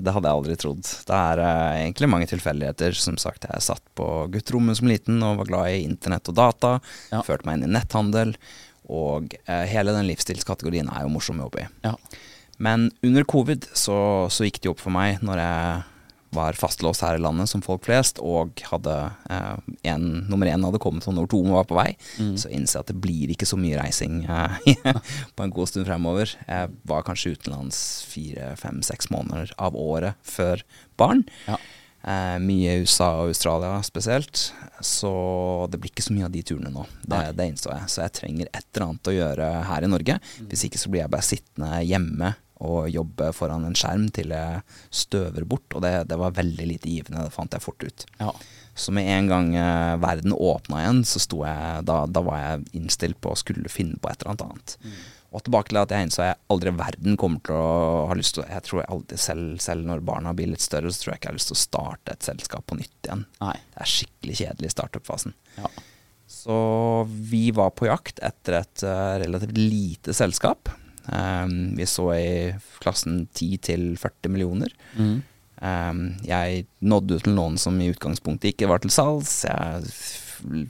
[0.00, 0.80] det hadde jeg aldri trodd.
[0.80, 2.96] Det er uh, egentlig mange tilfeldigheter.
[2.96, 6.78] Som sagt, jeg satt på gutterommet som liten og var glad i internett og data.
[7.12, 7.20] Ja.
[7.26, 8.34] Førte meg inn i netthandel.
[8.88, 11.68] Og eh, hele den livsstilskategorien er jo morsom å jobbe i.
[11.84, 11.94] Ja.
[12.58, 15.86] Men under covid så, så gikk det opp for meg når jeg
[16.34, 18.94] var fastlåst her i landet som folk flest, og hadde
[19.32, 19.54] eh,
[19.92, 21.88] en, nummer én hadde kommet og nummer to var på vei,
[22.36, 24.92] så innså jeg at det blir ikke så mye reising eh,
[25.36, 26.34] på en god stund fremover.
[26.44, 30.64] Jeg var kanskje utenlands fire, fem, seks måneder av året før
[31.00, 31.24] barn.
[31.48, 31.56] Ja.
[32.08, 34.50] Eh, mye i USA og Australia spesielt.
[34.84, 35.10] Så
[35.72, 36.84] det blir ikke så mye av de turene nå.
[37.02, 37.88] Det, det innså jeg.
[37.90, 40.18] Så jeg trenger et eller annet å gjøre her i Norge.
[40.50, 44.62] Hvis ikke så blir jeg bare sittende hjemme og jobbe foran en skjerm til jeg
[44.90, 45.66] støver bort.
[45.74, 48.06] Og det, det var veldig lite givende, det fant jeg fort ut.
[48.20, 48.32] Ja.
[48.78, 52.66] Så med en gang eh, verden åpna igjen, så sto jeg da, da var jeg
[52.78, 54.76] innstilt på å skulle finne på et eller annet annet.
[55.28, 58.46] Og tilbake til at jeg innså jeg aldri verden kommer til å ha lyst til
[58.48, 61.28] Jeg tror jeg aldri selv, selv når barna blir litt større, så tror jeg ikke
[61.28, 63.26] jeg har lyst til å starte et selskap på nytt igjen.
[63.42, 63.54] Nei.
[63.74, 65.36] Det er skikkelig kjedelig i startup-fasen.
[65.58, 65.72] Ja.
[66.32, 66.56] Så
[67.08, 70.72] vi var på jakt etter et uh, relativt lite selskap.
[71.08, 72.30] Um, vi så i
[72.82, 74.72] klassen 10 til 40 millioner.
[74.98, 75.18] Mm.
[75.58, 79.40] Um, jeg nådde ut til noen som i utgangspunktet ikke var til salgs.
[79.48, 79.88] Jeg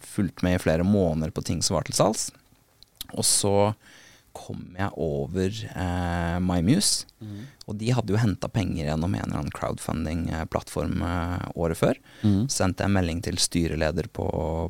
[0.06, 2.30] fulgte med i flere måneder på ting som var til salgs.
[3.12, 3.54] Og så
[4.38, 7.08] kom jeg over uh, MyMuse.
[7.68, 11.98] Og de hadde jo henta penger gjennom en eller annen crowdfunding-plattform uh, året før.
[12.52, 14.28] Sendte jeg melding til styreleder på,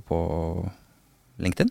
[0.09, 0.18] på
[1.44, 1.70] LinkedIn.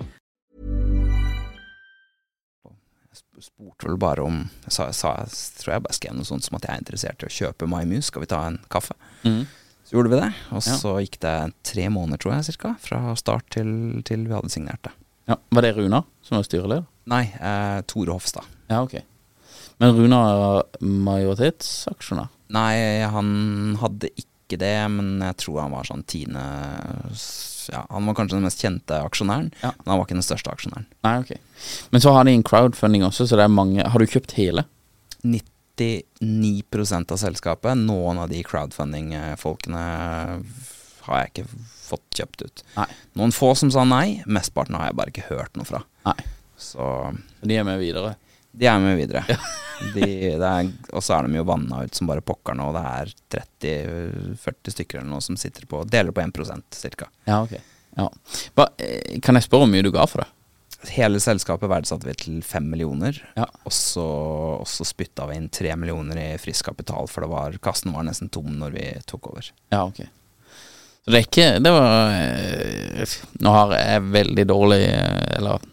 [3.61, 5.11] spurte vel bare om jeg sa, sa,
[5.61, 8.07] tror jeg bare skrev noe sånt som at jeg er interessert i å kjøpe MyMuse.
[8.09, 8.95] Skal vi ta en kaffe?
[9.23, 9.43] Mm.
[9.85, 10.29] Så gjorde vi det.
[10.51, 10.77] Og Ja.
[10.79, 11.35] så gikk det
[11.67, 14.91] tre måneder, tror jeg, cirka, fra start til, til vi hadde signert det.
[15.27, 15.35] Ja.
[15.51, 16.85] Var det Runa som var styreleder?
[17.11, 18.45] Nei, eh, Tore Hofstad.
[18.69, 18.97] Ja, ok.
[19.79, 22.29] Men Runa er majoritetsaksjonær?
[22.53, 26.43] Nei, han hadde ikke det, men jeg tror han var sånn tiende
[27.69, 29.71] ja, Han var kanskje den mest kjente aksjonæren, Ja.
[29.77, 30.85] men han var ikke den største aksjonæren.
[31.03, 31.31] Nei, ok.
[31.91, 34.63] Men så har de en crowdfunding også, så det er mange Har du kjøpt hele?
[35.23, 37.77] 99% av selskapet.
[37.77, 39.83] Noen av de crowdfunding-folkene
[41.07, 41.47] har jeg ikke
[41.91, 42.63] fått kjøpt ut.
[42.77, 42.87] Nei.
[43.19, 45.83] Noen få som sa nei, mesteparten har jeg bare ikke hørt noe fra.
[46.05, 46.17] Nei.
[46.61, 46.85] Så
[47.41, 48.15] De er med videre?
[48.51, 49.25] De er med videre.
[49.81, 52.67] Er, og så er de jo vanna ut som bare pokker nå.
[52.75, 57.07] Det er 30-40 stykker eller noe som sitter på Deler på 1% cirka.
[57.25, 57.55] Ja, ok.
[57.97, 58.05] Ja.
[58.55, 60.29] Ba, eh, kan jeg spørre hvor mye du ga for det?
[60.93, 63.17] Hele selskapet verdsatte vi til 5 millioner.
[63.37, 63.45] Ja.
[63.65, 64.05] Og så,
[64.61, 68.07] og så spytta vi inn 3 millioner i frisk kapital, for det var, kassen var
[68.07, 69.51] nesten tom når vi tok over.
[69.73, 70.01] Ja, ok.
[71.01, 75.63] Så det er ikke Det var eh, Nå har jeg veldig dårlig eh, Eller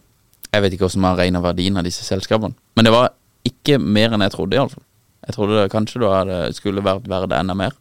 [0.53, 2.55] jeg vet ikke hvordan man regner verdien av disse selskapene.
[2.77, 3.11] Men det var
[3.49, 4.85] ikke mer enn jeg trodde, iallfall.
[5.27, 7.73] Jeg trodde det, kanskje det skulle vært verdt enda mer.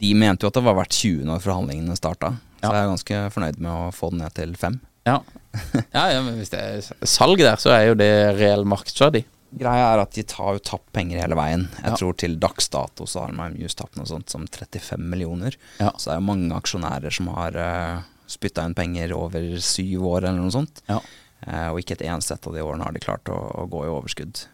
[0.00, 2.70] De mente jo at det var verdt 20 når forhandlingene starta, så Ja.
[2.72, 4.80] jeg er ganske fornøyd med å få den ned til 5.
[5.06, 5.18] Ja.
[5.94, 9.24] ja, ja, men hvis det er salg der, så er jo det reell markedsverdi.
[9.60, 11.64] Greia er at de tar jo tapt penger hele veien.
[11.82, 11.96] Jeg Ja.
[11.96, 15.56] tror til dags dato så har man just tapt noe sånt som 35 millioner.
[15.80, 15.90] Ja.
[15.98, 20.28] Så det er jo mange aksjonærer som har uh, spytta inn penger over syv år
[20.28, 20.82] eller noe sånt.
[20.88, 21.00] Ja.
[21.46, 23.92] Eh, og ikke et eneste av de årene har de klart å, å gå i
[23.92, 24.44] overskudd.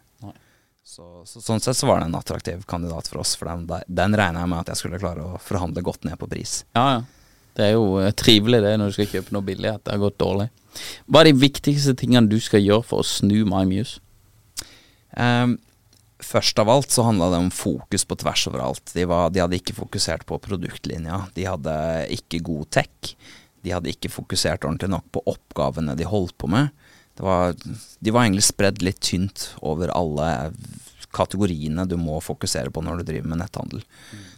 [0.87, 4.15] Så, så sånn sett så var det en attraktiv kandidat for oss, for den, den
[4.15, 6.61] regna jeg med at jeg skulle klare å forhandle godt ned på pris.
[6.79, 7.01] Ja, ja.
[7.57, 10.05] Det er jo eh, trivelig det når du skal kjøpe noe billig, at det har
[10.05, 10.47] gått dårlig.
[11.09, 13.99] Hva er de viktigste tingene du skal gjøre for å snu MyMuse?
[15.17, 15.57] Um,
[16.23, 18.93] først av alt så handla det om fokus på tvers overalt.
[18.93, 21.25] De, var, de hadde ikke fokusert på produktlinja.
[21.35, 21.77] De hadde
[22.15, 23.17] ikke god tech.
[23.67, 26.71] De hadde ikke fokusert ordentlig nok på oppgavene de holdt på med.
[27.17, 30.29] Det var, de var egentlig spredd litt tynt over alle
[31.17, 33.83] kategoriene du må fokusere på når du driver med netthandel.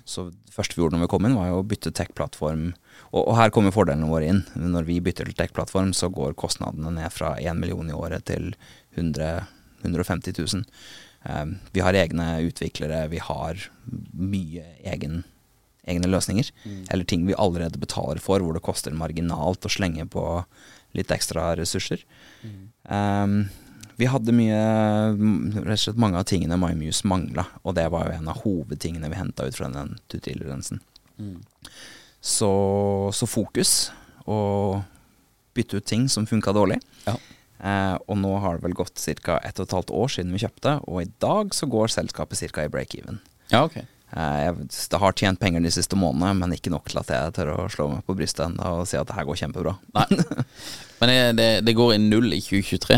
[0.07, 2.71] Så det første vi gjorde når vi kom inn, var å bytte tech-plattform.
[3.11, 4.45] Og, og her kommer fordelene våre inn.
[4.55, 8.53] Når vi bytter til tech-plattform, så går kostnadene ned fra 1 million i året til
[8.97, 9.47] 100
[9.83, 10.65] 150 000.
[11.23, 13.61] Um, vi har egne utviklere, vi har
[14.13, 15.23] mye egen,
[15.89, 16.51] egne løsninger.
[16.93, 20.25] Eller ting vi allerede betaler for, hvor det koster marginalt å slenge på
[20.97, 22.05] litt ekstra ressurser.
[22.89, 23.49] Um,
[23.99, 24.59] vi hadde mye
[25.67, 29.11] Rett og slett mange av tingene MyMuse mangla, og det var jo en av hovedtingene
[29.11, 30.81] vi henta ut fra den tutilrensen.
[32.21, 32.53] Så,
[33.15, 33.91] så fokus,
[34.29, 34.85] og
[35.59, 36.79] bytte ut ting som funka dårlig.
[37.09, 37.17] Ja.
[37.59, 39.41] Uh, og nå har det vel gått ca.
[39.43, 42.69] ett og et halvt år siden vi kjøpte, og i dag så går selskapet ca.
[42.69, 43.19] i break-even.
[43.51, 43.81] Ja, ok.
[44.17, 47.55] Eh, jeg, har tjent penger de siste månedene, men ikke nok til at jeg tør
[47.55, 49.77] å slå meg på brystet ennå og si at det her går kjempebra.
[50.99, 52.97] Men det, det, det går i null i 2023.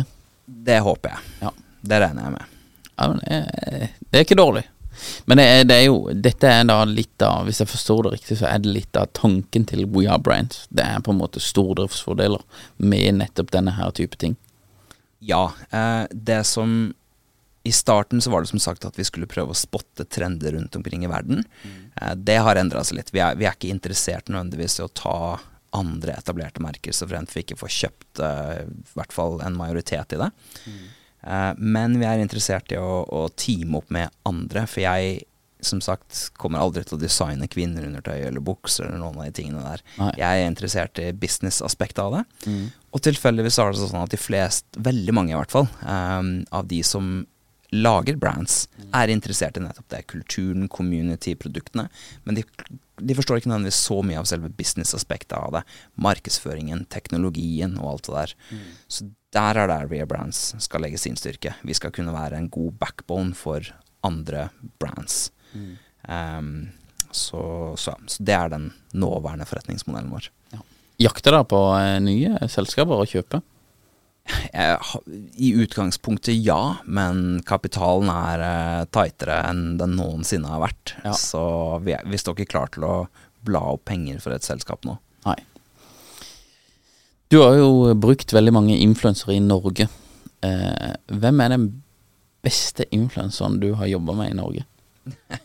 [0.67, 1.33] Det håper jeg.
[1.43, 1.51] Ja.
[1.81, 2.55] Det regner jeg med.
[2.95, 4.63] Ja, det, det er ikke dårlig.
[5.29, 8.11] Men det er, det er jo Dette er da litt av Hvis jeg forstår det
[8.17, 10.67] riktig, så er det litt av tanken til We Are Brands.
[10.69, 12.43] Det er på en måte stordriftsfordeler
[12.83, 14.37] med nettopp denne her type ting.
[15.21, 15.51] Ja.
[15.71, 16.95] Eh, det som
[17.63, 20.77] I starten så var det som sagt at vi skulle prøve å spotte trender rundt
[20.79, 21.45] omkring i verden.
[21.65, 21.81] Mm.
[22.17, 23.13] det har endra seg litt.
[23.13, 25.19] Vi er, vi er ikke interessert nødvendigvis i å ta
[25.77, 30.17] andre etablerte merker, så fremt vi ikke får kjøpt uh, i hvert fall en majoritet
[30.17, 30.31] i det.
[31.21, 35.21] Eh, men vi er interessert i å, å teame opp med andre, for jeg
[35.61, 39.61] som sagt kommer aldri til å designe kvinneundertøy eller bukser eller noen av de tingene
[39.61, 39.83] der.
[39.99, 40.13] Nei.
[40.23, 42.23] Jeg er interessert i businessaspektet av det.
[42.97, 46.65] Og tilfeldigvis er det sånn at de flest, veldig mange i hvert fall, um, av
[46.71, 47.13] de som
[47.71, 48.65] lager brands,
[48.97, 50.03] er interessert i nettopp det.
[50.11, 51.87] Kulturen, community, produktene.
[52.25, 52.45] Men de,
[52.99, 55.63] de forstår ikke nødvendigvis så mye av selve businessaspektet av det.
[56.03, 58.35] Markedsføringen, teknologien og alt det der.
[58.91, 61.55] Så der er der Rear Brands skal legge sin styrke.
[61.63, 63.71] Vi skal kunne være en god backbone for
[64.07, 64.49] andre
[64.83, 65.29] brands.
[66.09, 66.71] Ehm,
[67.11, 70.31] så, så, så det er den nåværende forretningsmodellen vår.
[71.01, 73.41] Jakter dere på eh, nye selskaper å kjøpe?
[75.35, 80.95] I utgangspunktet ja, men kapitalen er eh, tightere enn den noensinne har vært.
[81.05, 81.15] Ja.
[81.19, 81.43] Så
[81.85, 82.95] vi, er, vi står ikke klar til å
[83.47, 84.99] bla opp penger for et selskap nå.
[85.27, 85.39] Nei.
[87.31, 89.87] Du har jo brukt veldig mange influensere i Norge.
[90.47, 91.67] Eh, hvem er den
[92.45, 94.67] beste influenseren du har jobba med i Norge?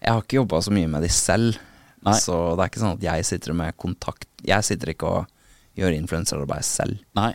[0.00, 1.58] Jeg har ikke jobba så mye med de selv,
[2.06, 2.16] Nei.
[2.16, 5.26] så det er ikke sånn at jeg sitter med kontakt Jeg sitter ikke og
[5.76, 7.02] gjør influenserarbeid selv.
[7.18, 7.34] Nei.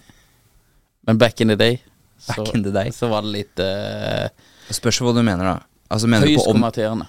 [1.05, 1.79] Men back in the day,
[2.27, 2.91] Back in the day.
[2.91, 4.25] så var det litt uh,
[4.73, 5.55] spørs hva du mener, da.
[5.93, 7.05] Altså, mener høyst på konverterende.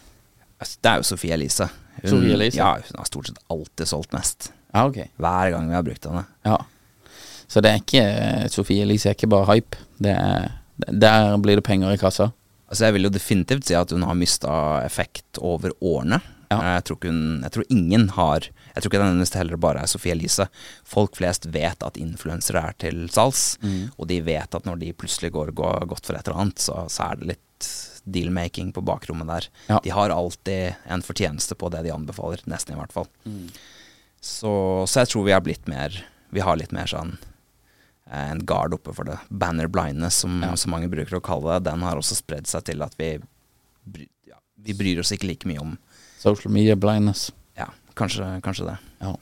[0.60, 1.68] Altså, Det er jo Sofie Elise.
[2.02, 2.58] Hun, Sofie Elise?
[2.60, 4.50] Ja, hun har stort sett alltid solgt mest.
[4.74, 4.98] Ja, ok.
[5.16, 6.24] Hver gang vi har brukt henne.
[6.44, 6.58] Ja.
[7.48, 9.78] Så det er ikke eh, Sofie Elise er ikke bare hype.
[10.02, 10.50] Det er,
[10.90, 12.30] der blir det penger i kassa.
[12.68, 14.52] Altså Jeg vil jo definitivt si at hun har mista
[14.84, 16.18] effekt over årene.
[16.50, 16.58] Ja.
[16.76, 19.90] Jeg, tror hun, jeg tror ingen har Jeg tror ikke det nødvendigvis heller bare er
[19.90, 20.46] Sofie Elise.
[20.86, 23.90] Folk flest vet at influensere er til salgs, Mm.
[23.98, 26.84] og de vet at når de plutselig går, går godt for et eller annet, så,
[26.92, 27.70] så er det litt
[28.06, 29.48] deal-making på bakrommet der.
[29.68, 29.80] Ja.
[29.82, 33.08] De har alltid en fortjeneste på det de anbefaler, nesten i hvert fall.
[33.26, 33.48] Mm.
[34.20, 34.52] Så,
[34.86, 35.94] så jeg tror vi har blitt mer
[36.34, 37.12] Vi har litt mer sånn
[38.10, 39.18] eh, en gard oppe for det.
[39.30, 40.52] Banner blindness, som, Ja.
[40.58, 43.16] så mange bruker å kalle det, den har også spredd seg til at vi,
[43.86, 45.76] bry, ja, vi bryr oss ikke like mye om
[46.26, 47.28] Social media blindness.
[47.58, 48.76] Ja, kanskje, kanskje det.
[49.04, 49.14] Ja.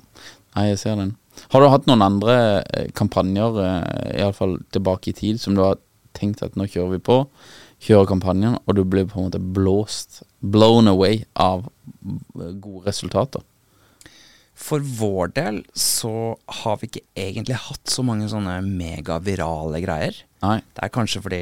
[0.57, 1.15] Nei, jeg ser den.
[1.51, 5.81] Har du hatt noen andre eh, kampanjer, eh, iallfall tilbake i tid, som du har
[6.15, 7.17] tenkt at nå kjører vi på,
[7.85, 13.43] kjører kampanjen, og du blir på en måte blåst, blown away av eh, gode resultater?
[14.55, 16.13] For vår del så
[16.63, 20.21] har vi ikke egentlig hatt så mange sånne megavirale greier.
[20.47, 20.61] Nei.
[20.77, 21.41] Det er kanskje fordi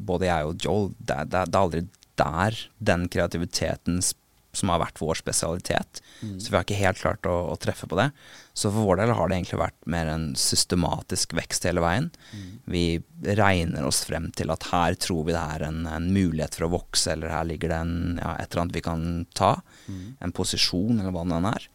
[0.00, 1.82] både jeg og Joel Det, det, det er aldri
[2.16, 2.56] der
[2.90, 4.14] den kreativiteten s-
[4.56, 6.00] som har vært vår spesialitet.
[6.40, 8.08] Så vi har ikke helt klart å, å treffe på det.
[8.54, 12.10] Så for vår del har det egentlig vært mer en systematisk vekst hele veien.
[12.70, 16.68] Vi regner oss frem til at her tror vi det er en, en mulighet for
[16.68, 19.56] å vokse, eller her ligger det en, ja, et eller annet vi kan ta.
[20.24, 21.70] En posisjon, eller hva det enn er.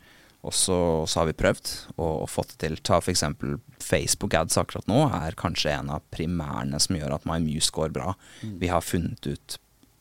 [0.48, 0.76] Og så,
[1.20, 2.78] har vi prøvd og, og fått det til.
[2.88, 3.26] Ta f.eks.
[3.84, 8.14] Facebook ads akkurat nå er kanskje en av primærene som gjør at MyMuse går bra.
[8.62, 9.60] Vi har funnet ut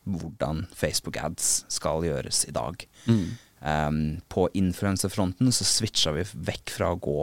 [0.08, 2.88] hvordan Facebook ads skal gjøres i dag.
[3.60, 7.20] Um, på influenserfronten så switcha vi vekk fra å gå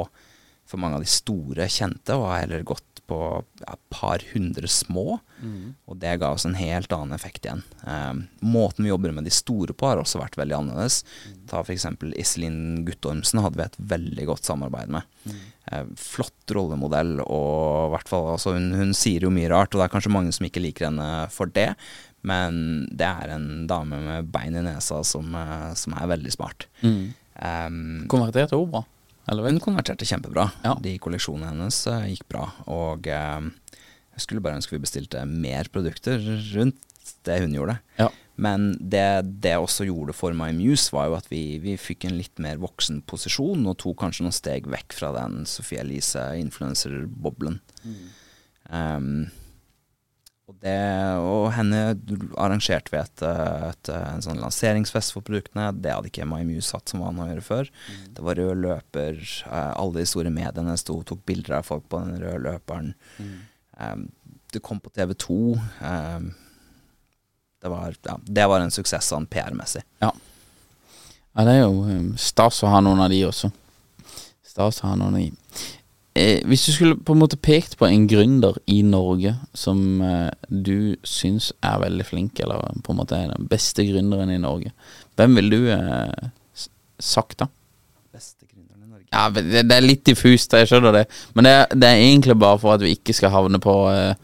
[0.66, 3.20] for mange av de store kjente, og har heller gått på
[3.62, 5.20] ja, et par hundre små.
[5.86, 7.62] Og det ga oss en helt annen effekt igjen.
[7.86, 11.04] Um, måten vi jobber med de store på har også vært veldig annerledes.
[11.50, 11.86] Ta f.eks.
[12.18, 15.06] Iselin Guttormsen hadde vi et veldig godt samarbeid med.
[15.72, 19.88] Eh, flott rollemodell, og hvert fall altså, hun, hun sier jo mye rart, og det
[19.88, 21.72] er kanskje mange som ikke liker henne for det.
[22.26, 26.68] Men det er en dame med bein i nesa som, eh, som er veldig smart.
[26.82, 28.86] Um, Konverterte hun bra?
[29.30, 30.50] Eller hun konverterte kjempebra.
[30.66, 30.76] Ja.
[30.82, 32.50] De kolleksjonene hennes eh, gikk bra.
[32.72, 33.48] Og eh,
[34.16, 36.22] jeg skulle bare ønske vi bestilte mer produkter
[36.54, 36.82] rundt
[37.26, 37.80] det hun gjorde.
[38.00, 38.12] Ja.
[38.42, 39.06] Men det
[39.46, 42.60] det også gjorde for My Muse, var jo at vi, vi fikk en litt mer
[42.62, 47.62] voksen posisjon, og tok kanskje noen steg vekk fra den Sophie Elise-influencer-boblen.
[48.70, 49.28] Um,
[50.46, 50.78] og, det,
[51.26, 51.80] og henne
[52.38, 55.72] arrangerte vi et, et, en sånn lanseringsfest for produktene.
[55.82, 57.72] Det hadde ikke My Muse hatt som vane å gjøre før.
[58.14, 59.18] Det var rød løper.
[59.50, 62.94] eh, alle de store mediene sto og tok bilder av folk på den røde løperen.
[63.82, 64.06] Um,
[64.54, 65.40] det kom på TV 2.
[65.82, 66.30] Um,
[67.66, 69.82] det, var, ja, det var en suksess sånn PR-messig.
[70.06, 70.12] Ja.
[71.34, 73.50] ja, det er jo um, stas å ha noen av de også.
[74.46, 75.74] Stas å ha noen av de.
[76.16, 80.30] Eh, hvis du skulle på en måte pekt på en gründer i Norge som eh,
[80.48, 84.72] du syns er veldig flink, eller på en måte er den beste gründeren i Norge,
[85.20, 86.30] hvem ville du eh,
[87.04, 87.50] sagt da?
[88.16, 89.08] Beste gründeren i Norge.
[89.12, 91.06] Ja, det, det er litt diffust, jeg skjønner det.
[91.36, 94.16] Men det, er- det er egentlig bare for at vi ikke skal havne på eh,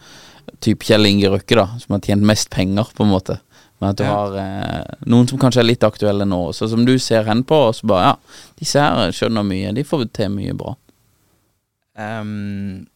[0.64, 3.42] typ Kjell Inge Røkke, da, som har tjent mest penger, på en måte.
[3.82, 4.14] Men at du Ja.
[4.16, 7.58] har eh, noen som kanskje er litt aktuelle nå også, som du ser hen på,
[7.68, 10.76] og så bare ja, disse her skjønner mye, de får til mye bra.
[12.02, 12.88] Um,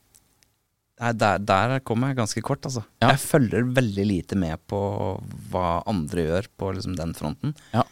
[0.95, 2.85] der, der kom jeg ganske kort, altså.
[3.03, 3.09] Ja.
[3.11, 4.79] Jeg følger veldig lite med på
[5.51, 7.51] hva andre gjør på liksom, den fronten.
[7.73, 7.83] Ja.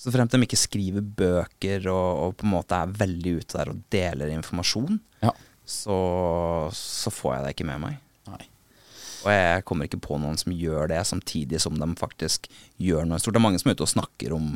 [0.00, 3.58] Så frem til de ikke skriver bøker og, og på en måte er veldig ute
[3.60, 5.32] der og deler informasjon, Ja.
[5.68, 5.96] så,
[6.74, 7.98] så får jeg det ikke med meg.
[8.30, 8.42] Nei.
[9.20, 12.48] Og jeg kommer ikke på noen som gjør det, samtidig som de faktisk
[12.80, 13.36] gjør noe stort.
[13.36, 14.54] Det er mange som er ute og snakker om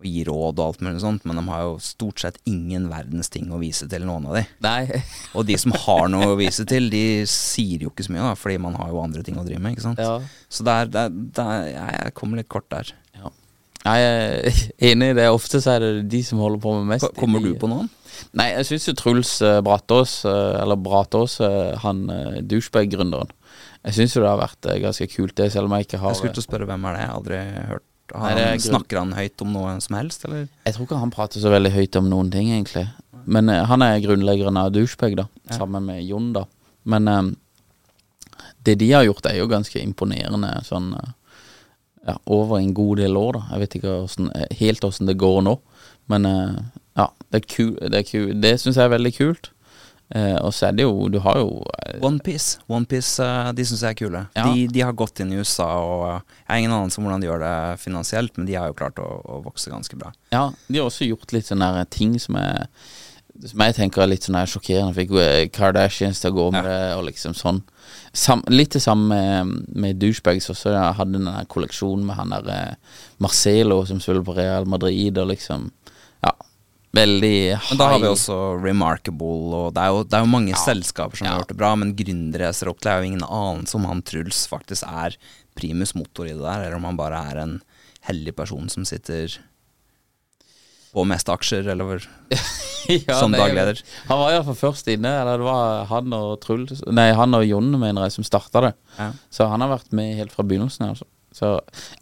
[0.00, 3.30] og gir råd og alt mulig sånt, men de har jo stort sett ingen verdens
[3.32, 4.42] ting å vise til, noen av de.
[4.64, 5.00] Nei.
[5.38, 8.34] Og de som har noe å vise til, de sier jo ikke så mye, da,
[8.38, 9.76] fordi man har jo andre ting å drive med.
[9.76, 10.02] ikke sant?
[10.02, 10.18] Ja.
[10.50, 12.90] Så der, der, der, jeg kommer litt kort der.
[13.16, 13.30] ja.
[13.84, 15.28] Jeg er enig i det.
[15.28, 17.10] Ofte så er det de som holder på med mest.
[17.18, 17.90] Kommer du på noen?
[18.32, 22.04] Nei, jeg syns jo Truls Bratås, Brattås, eh, eller Bratås, eh, han
[22.48, 23.32] douchebag-gründeren
[23.84, 26.14] Jeg syns jo det har vært eh, ganske kult, det, selv om jeg ikke har
[26.14, 27.42] Jeg skulle til å spørre hvem er det, jeg har aldri
[27.74, 27.86] hørt.
[28.14, 30.46] Nei, han, snakker han høyt om noe som helst, eller?
[30.66, 32.84] Jeg tror ikke han prater så veldig høyt om noen ting, egentlig.
[33.24, 35.26] Men uh, han er grunnleggeren av Douchebag, da.
[35.48, 35.58] Ja.
[35.58, 36.44] Sammen med Jon, da.
[36.84, 37.22] Men eh,
[38.66, 41.12] det de har gjort, er jo ganske imponerende sånn uh,
[42.04, 43.44] ja, over en god del år, da.
[43.54, 45.56] Jeg vet ikke hvordan, helt åssen det går nå,
[46.12, 46.58] men uh,
[47.00, 49.50] ja, det er kul, det, er kul, det syns jeg er veldig kult.
[50.12, 53.24] Eh, og så er det jo Du har jo eh, Onepiece, Onepiece
[53.56, 54.20] de syns jeg er kule.
[54.36, 54.44] Ja.
[54.52, 57.30] De, de har gått inn i USA, og jeg har ingen anelse om hvordan de
[57.30, 60.12] gjør det finansielt, men de har jo klart å, å vokse ganske bra.
[60.34, 62.68] Ja, de har også gjort litt sånne ting som er
[63.34, 64.94] Som jeg tenker er litt sånn sjokkerende.
[64.94, 67.64] Fikk eh, Kardashians til å gå med det, og liksom sånn.
[68.14, 70.70] Sam, litt det samme med, med douchebags også.
[70.70, 75.32] Jeg hadde den kolleksjonen med han der eh, Marcelo som spiller på Real Madrid, og
[75.32, 75.93] liksom Ja,
[76.94, 77.70] veldig high.
[77.70, 80.60] Men da har vi også Remarkable, og det er jo, det er jo mange Ja.
[80.62, 81.32] selskaper som Ja.
[81.32, 84.46] har gjort det bra, men gründerracer opp til er jo ingen anelse om han Truls
[84.50, 85.16] faktisk er
[85.56, 87.62] primus motor i det der, eller om han bare er en
[88.08, 89.38] heldig person som sitter
[90.94, 92.00] på mest aksjer, eller
[93.08, 93.78] Ja, som nei, daglig leder.
[94.10, 97.70] Han var iallfall først inne, eller det var han og Truls Nei, han og Jon,
[97.80, 98.74] mener jeg, som starta det.
[98.98, 99.06] Ja.
[99.32, 100.90] Så han har vært med helt fra begynnelsen.
[100.92, 101.06] Altså.
[101.34, 101.54] Så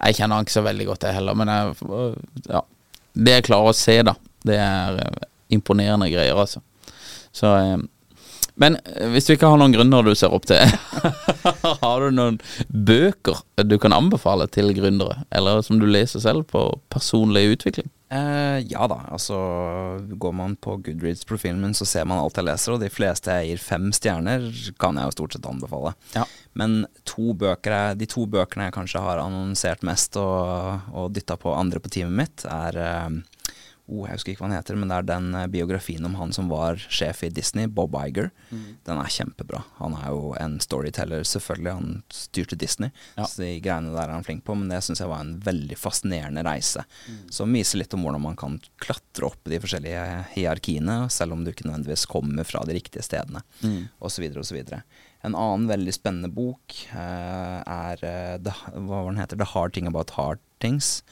[0.02, 1.38] jeg kjenner han ikke så veldig godt, jeg heller.
[1.38, 1.76] Men jeg,
[2.50, 2.64] ja.
[3.14, 4.16] det jeg klarer å se, da,
[4.48, 6.62] det er eh, imponerende greier, altså.
[7.32, 7.78] Så eh,
[8.54, 10.60] Men eh, hvis du ikke har noen gründere du ser opp til,
[11.84, 12.38] har du noen
[12.68, 15.22] bøker du kan anbefale til gründere?
[15.32, 17.90] Eller som du leser selv på personlig utvikling?
[18.12, 19.36] Eh, ja da, altså
[20.20, 23.48] går man på Goodreads-profilen min, så ser man alt jeg leser, og de fleste jeg
[23.48, 24.44] gir fem stjerner,
[24.76, 25.94] kan jeg jo stort sett anbefale.
[26.12, 26.26] Ja.
[26.60, 31.38] Men to bøker er, de to bøkene jeg kanskje har annonsert mest og, og dytta
[31.40, 33.08] på andre på teamet mitt, er eh,
[33.88, 36.32] oh, Jeg husker ikke hva han heter, men det er den eh, biografien om han
[36.32, 38.30] som var sjef i Disney, Bob Iger.
[38.50, 39.62] Den er kjempebra.
[39.80, 41.74] Han er jo en storyteller, selvfølgelig.
[41.78, 43.26] Han styrte Disney, Ja.
[43.26, 44.56] så de greiene der er han flink på.
[44.56, 46.84] Men det syns jeg var en veldig fascinerende reise,
[47.30, 50.04] som viser litt om hvordan man kan klatre opp de forskjellige
[50.36, 53.42] hierarkiene, selv om du ikke nødvendigvis kommer fra de riktige stedene,
[54.00, 54.28] osv.
[54.40, 54.62] osv.
[55.22, 59.38] En annen veldig spennende bok uh, er uh, The, hva var den heter?
[59.38, 61.02] The Hard Thing About Hard Things.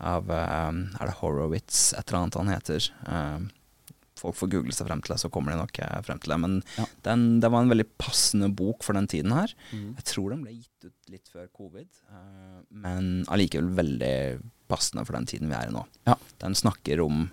[0.00, 2.88] Av eh, Er det Horowitz, et eller annet han heter?
[3.08, 3.46] Eh,
[4.16, 6.38] folk får google seg frem til det, så kommer de nok eh, frem til det.
[6.40, 6.86] Men Ja.
[7.08, 9.52] den, det var en veldig passende bok for den tiden her.
[9.72, 14.14] Jeg tror den ble gitt ut litt før covid, uh, men allikevel veldig
[14.70, 15.84] passende for den tiden vi er i nå.
[16.08, 16.16] Ja.
[16.42, 17.28] Den snakker om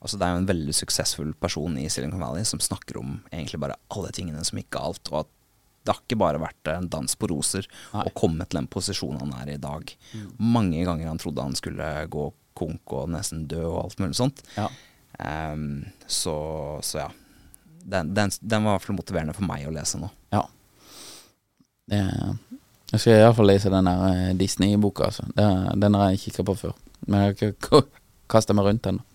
[0.00, 3.58] Altså Det er jo en veldig suksessfull person i Silicon Valley som snakker om egentlig
[3.60, 5.28] bare alle tingene som gikk galt, og at
[5.80, 7.64] det har ikke bare vært en dans på roser
[7.94, 8.04] Nei.
[8.04, 9.92] å komme til den posisjonen han er i i dag.
[10.38, 12.26] Mange ganger han trodde han skulle gå
[12.60, 14.42] konk og nesten dø og alt mulig sånt.
[14.58, 14.68] Ja.
[15.20, 16.36] Um, så,
[16.84, 17.08] så ja.
[17.80, 20.10] Den, den, den var i hvert fall motiverende for meg å lese nå.
[20.34, 20.44] Ja.
[21.90, 22.00] Det,
[22.90, 25.24] jeg skal iallfall lese den der eh, Disney-boka, altså.
[25.34, 26.74] Den har jeg kikka på før.
[27.06, 27.82] Men jeg har ikke
[28.30, 29.06] kasta meg rundt ennå.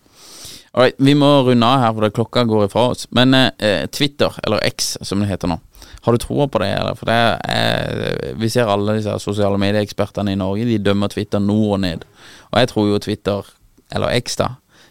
[0.76, 3.06] Alright, vi må runde av her, for klokka går ifra oss.
[3.16, 5.56] Men eh, Twitter, eller X som det heter nå,
[6.04, 6.68] har du troa på det?
[6.76, 6.98] Eller?
[6.98, 7.16] For det
[7.48, 12.04] er, vi ser alle disse sosiale medieekspertene i Norge, de dømmer Twitter nord og ned.
[12.50, 13.48] Og jeg tror jo Twitter,
[13.96, 14.50] eller X da,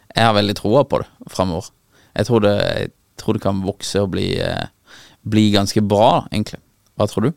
[0.09, 1.69] jeg har veldig troa på det framover.
[2.15, 4.65] Jeg tror det, jeg tror det kan vokse og bli, eh,
[5.21, 6.63] bli ganske bra, egentlig.
[6.97, 7.33] Hva tror du?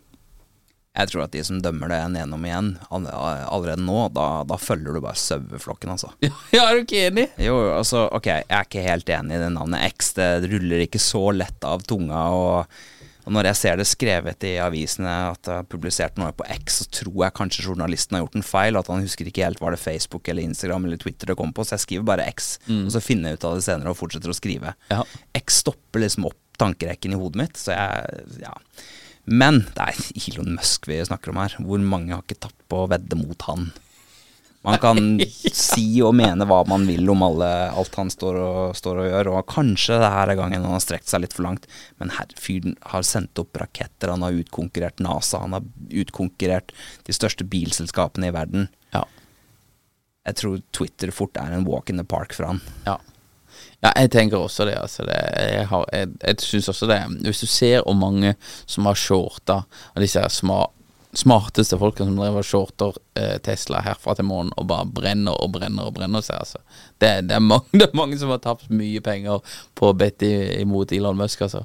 [0.99, 4.97] Jeg tror at de som dømmer det ned gjennom igjen, allerede nå, da, da følger
[4.99, 6.11] du bare saueflokken, altså.
[6.57, 7.29] Ja, er du ikke enig?
[7.39, 10.13] Jo, altså, ok, jeg er ikke helt enig i det navnet X.
[10.19, 12.25] Det ruller ikke så lett av tunga.
[12.35, 12.81] Og,
[13.29, 16.81] og når jeg ser det skrevet i avisene at det er publisert noe på X,
[16.83, 18.81] så tror jeg kanskje journalisten har gjort en feil.
[18.81, 21.63] At han husker ikke helt var det Facebook eller Instagram eller Twitter det kom på.
[21.69, 24.35] Så jeg skriver bare X, og så finner jeg ut av det senere og fortsetter
[24.35, 24.75] å skrive.
[24.91, 25.05] Ja.
[25.39, 28.57] X stopper liksom opp tankerekken i hodet mitt, så jeg Ja.
[29.29, 29.99] Men det er
[30.29, 31.59] Elon Musk vi snakker om her.
[31.61, 33.69] Hvor mange har ikke tatt på å vedde mot han?
[34.67, 35.21] Man kan
[35.55, 39.31] si og mene hva man vil om alle, alt han står og, står og gjør,
[39.33, 41.69] og kanskje det her er gangen han har strekt seg litt for langt,
[42.03, 45.69] men her, fyren har sendt opp raketter, han har utkonkurrert NASA, han har
[46.03, 46.75] utkonkurrert
[47.07, 48.67] de største bilselskapene i verden.
[48.97, 49.05] Ja.
[50.29, 52.61] Jeg tror Twitter fort er en walk in the park for han.
[52.89, 52.99] Ja.
[53.85, 54.75] Ja, jeg tenker også det.
[54.79, 56.99] Altså det jeg jeg, jeg synes også det.
[57.23, 58.35] Hvis du ser hvor mange
[58.67, 59.63] som har shorta
[59.95, 60.65] av disse her sma,
[61.17, 65.89] smarteste folkene som driver shorter eh, Tesla herfra til månen og bare brenner og brenner
[65.89, 66.61] og brenner seg, altså.
[66.99, 69.41] Det, det, er mange, det er mange som har tapt mye penger
[69.79, 71.65] på å bette imot Elon Musk, altså.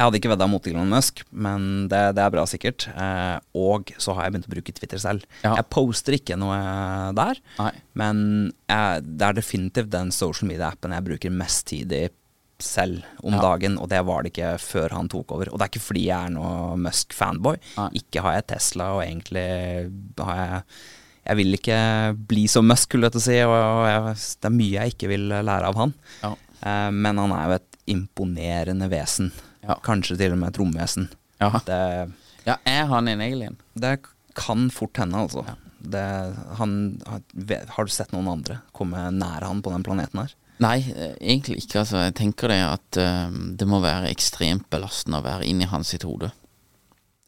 [0.00, 2.86] Jeg hadde ikke vedda mot Elon Musk, men det, det er bra sikkert.
[2.88, 5.26] Eh, og så har jeg begynt å bruke Twitter selv.
[5.44, 5.58] Ja.
[5.58, 6.56] Jeg poster ikke noe
[7.18, 7.72] der, Nei.
[8.00, 8.22] men
[8.70, 12.06] jeg, det er definitivt den social media-appen jeg bruker mest tid i
[12.60, 13.40] selv om Ja.
[13.44, 15.48] dagen, og det var det ikke før han tok over.
[15.52, 17.60] Og det er ikke fordi jeg er noe Musk-fanboy.
[18.00, 19.44] Ikke har jeg Tesla, og egentlig
[20.20, 20.62] har jeg
[21.30, 21.78] Jeg vil ikke
[22.26, 25.28] bli som Musk, skulle jeg si, og og jeg, det er mye jeg ikke vil
[25.28, 25.92] lære av han.
[26.24, 26.30] Ja.
[26.64, 29.28] Eh, men han er jo et imponerende vesen.
[29.70, 29.78] Ja.
[29.86, 31.08] Kanskje til og med et romvesen.
[31.40, 31.54] Ja.
[31.64, 31.80] Det,
[32.46, 33.58] Ja, er han en alien?
[33.74, 33.98] Det
[34.38, 35.44] kan fort hende, altså.
[35.80, 36.04] Det,
[36.58, 36.72] han,
[37.68, 40.34] har du sett noen andre komme nær han på den planeten her?
[40.60, 41.80] Nei, eh, egentlig ikke.
[41.82, 45.94] Altså, jeg tenker det at uh, det må være ekstremt belastende å være inni hans
[45.94, 46.28] sitt hode.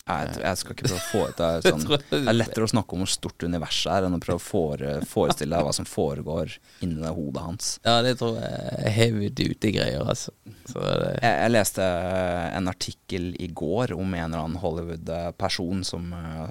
[0.02, 2.96] Jeg, jeg, skal ikke prøve å få ut det, sånn, det er lettere å snakke
[2.96, 6.56] om hvor stort universet er, enn å prøve å fore, forestille deg hva som foregår
[6.82, 7.68] inni det hodet hans.
[7.86, 10.34] Ja, det tror jeg er heavy duty-greier, altså.
[10.74, 16.50] Jeg, jeg, leste en artikkel i går om en eller annen Hollywood-person som uh,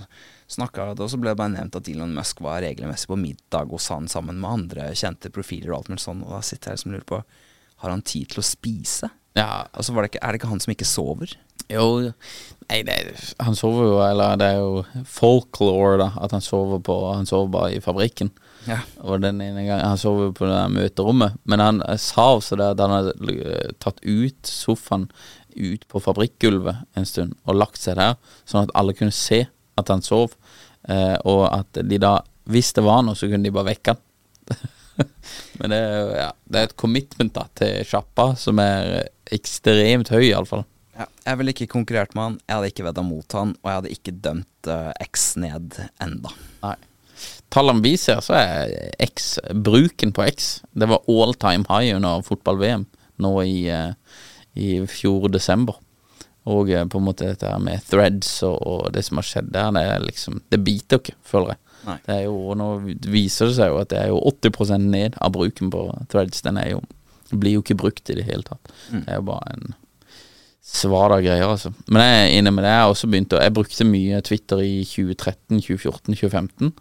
[0.51, 3.91] snakka Og så ble det bare nevnt at Elon Musk var regelmessig på middag hos
[3.91, 6.91] han sammen med andre kjente profiler og alt mulig sånn, og da sitter jeg liksom
[6.91, 7.23] og lurer på
[7.83, 9.11] Har han tid til å spise?
[9.35, 9.65] Ja.
[9.71, 11.35] Altså, det ikke, er det ikke han som ikke sover?
[11.71, 12.11] Jo,
[12.71, 12.95] nei, det,
[13.43, 16.07] han sover jo Eller det er jo folklore, da.
[16.23, 18.31] At han sover på Han sover bare i fabrikken.
[18.67, 18.79] Ja.
[19.03, 21.37] Og den ene gangen Han sover jo på det møterommet.
[21.43, 25.09] Men han sa også det at han hadde tatt ut sofaen
[25.51, 28.13] ut på fabrikkgulvet en stund og lagt seg der,
[28.47, 29.43] sånn at alle kunne se
[29.79, 30.37] at han sov.
[30.87, 32.19] Eh, og at de da,
[32.51, 34.69] hvis det var noe, så kunne de bare vekke han.
[35.59, 35.81] Men det,
[36.17, 40.65] ja, det, er et commitment da til sjappa som er ekstremt høy, iallfall.
[41.21, 43.93] Jeg ville ikke konkurrert med han, jeg hadde ikke vedda mot han, og jeg hadde
[43.93, 46.33] ikke dømt uh, X ned enda.
[46.63, 46.77] Nei.
[47.53, 48.71] Tallene vi ser, så er
[49.05, 52.87] X, bruken på X Det var all time high under fotball-VM
[53.21, 53.93] nå i, uh,
[54.57, 55.77] i fjor desember.
[56.49, 59.69] Og uh, på en måte dette med threads og, og, det som har skjedd der,
[59.77, 61.67] det liksom Det biter ikke, føler jeg.
[62.25, 62.71] Jo, nå
[63.09, 66.43] viser det seg jo at det er jo 80% ned av bruken på threads.
[66.45, 66.81] Den jo
[67.31, 68.73] blir jo ikke brukt i det hele tatt.
[68.91, 69.05] Mm.
[69.05, 69.73] Det er jo bare en
[70.61, 71.71] svada greier, altså.
[71.89, 72.73] Men jeg er inne med det.
[72.73, 76.73] Jeg også begynte Jeg brukte mye Twitter i 2013, 2014, 2015.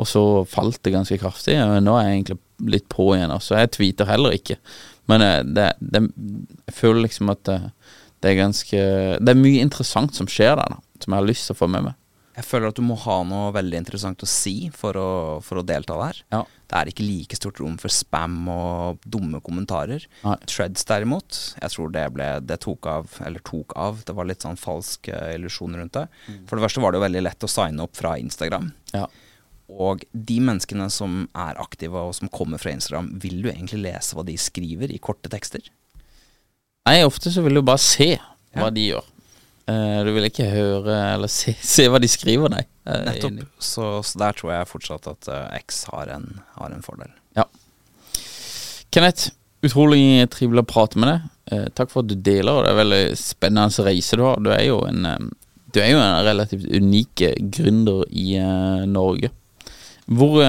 [0.00, 1.56] Og så falt det ganske kraftig.
[1.84, 2.38] Nå er jeg egentlig
[2.74, 3.30] litt på igjen.
[3.30, 3.56] Altså.
[3.60, 4.58] Jeg tweeter heller ikke.
[5.10, 6.06] Men eh, det, det,
[6.66, 7.58] jeg føler liksom at det,
[8.22, 8.84] det, er ganske
[9.18, 10.80] Det er mye interessant som skjer der, da.
[11.02, 11.98] Som jeg har lyst til å få med meg.
[12.32, 15.08] Jeg føler at du må ha noe veldig interessant å si for å,
[15.44, 16.20] for å delta der.
[16.32, 16.40] Ja.
[16.72, 20.06] Det er ikke like stort rom for spam og dumme kommentarer.
[20.24, 20.38] Nei.
[20.48, 24.00] Treads derimot, jeg tror det ble Det tok av, eller tok av.
[24.08, 26.06] Det var litt sånn falsk uh, illusjon rundt det.
[26.24, 26.40] Mm.
[26.48, 28.72] For det første var det jo veldig lett å signe opp fra Instagram.
[28.96, 29.04] Ja.
[29.72, 34.16] Og de menneskene som er aktive og som kommer fra Instagram, vil du egentlig lese
[34.16, 35.68] hva de skriver i korte tekster?
[36.88, 38.14] Nei, ofte så vil du bare se
[38.56, 38.74] hva ja.
[38.74, 39.11] de gjør.
[39.70, 42.64] Uh, du vil ikke høre eller se, se hva de skriver, nei.
[42.88, 43.44] Uh, Nettopp.
[43.62, 47.12] Så, så, der tror jeg fortsatt at uh, X har en, har en, fordel.
[47.38, 47.46] Ja.
[48.92, 49.30] Kenneth,
[49.62, 51.68] utrolig trivelig å prate med deg.
[51.78, 54.42] takk for at du deler, og det er veldig spennende reise du har.
[54.42, 55.30] Du er jo en,
[55.72, 57.22] du er jo en relativt unik
[57.54, 58.34] gründer i
[58.90, 59.30] Norge.
[60.12, 60.42] Hvor,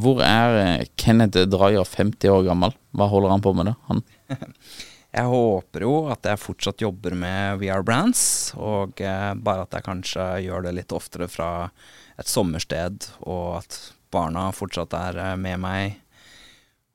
[0.00, 2.74] hvor, er Kenneth Dreyer 50 år gammel?
[2.96, 3.76] Hva holder han på med, da?
[3.92, 4.02] Han
[5.14, 8.24] Jeg håper jo at jeg fortsatt jobber med VR Brands,
[8.58, 11.50] og eh, bare at jeg kanskje gjør det litt oftere fra
[12.18, 13.78] et sommersted, og at
[14.14, 16.00] barna fortsatt er eh, med meg.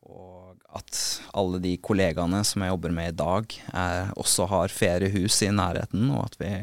[0.03, 0.99] Og at
[1.38, 6.11] alle de kollegaene som jeg jobber med i dag, er, også har feriehus i nærheten,
[6.11, 6.53] og at vi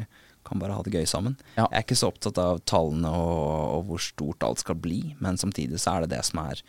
[0.47, 1.35] kan bare ha det gøy sammen.
[1.57, 1.65] Ja.
[1.65, 3.49] Jeg er ikke så opptatt av tallene og,
[3.79, 6.61] og hvor stort alt skal bli, men samtidig så er det det som er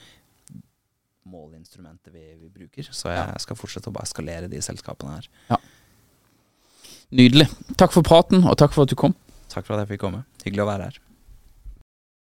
[1.29, 2.89] måleinstrumentet vi, vi bruker.
[2.93, 5.29] Så jeg skal fortsette å bare eskalere de selskapene her.
[5.51, 5.61] Ja.
[7.18, 7.49] Nydelig.
[7.81, 9.16] Takk for praten, og takk for at du kom.
[9.49, 10.24] Takk for at jeg fikk komme.
[10.45, 10.99] Hyggelig å være her.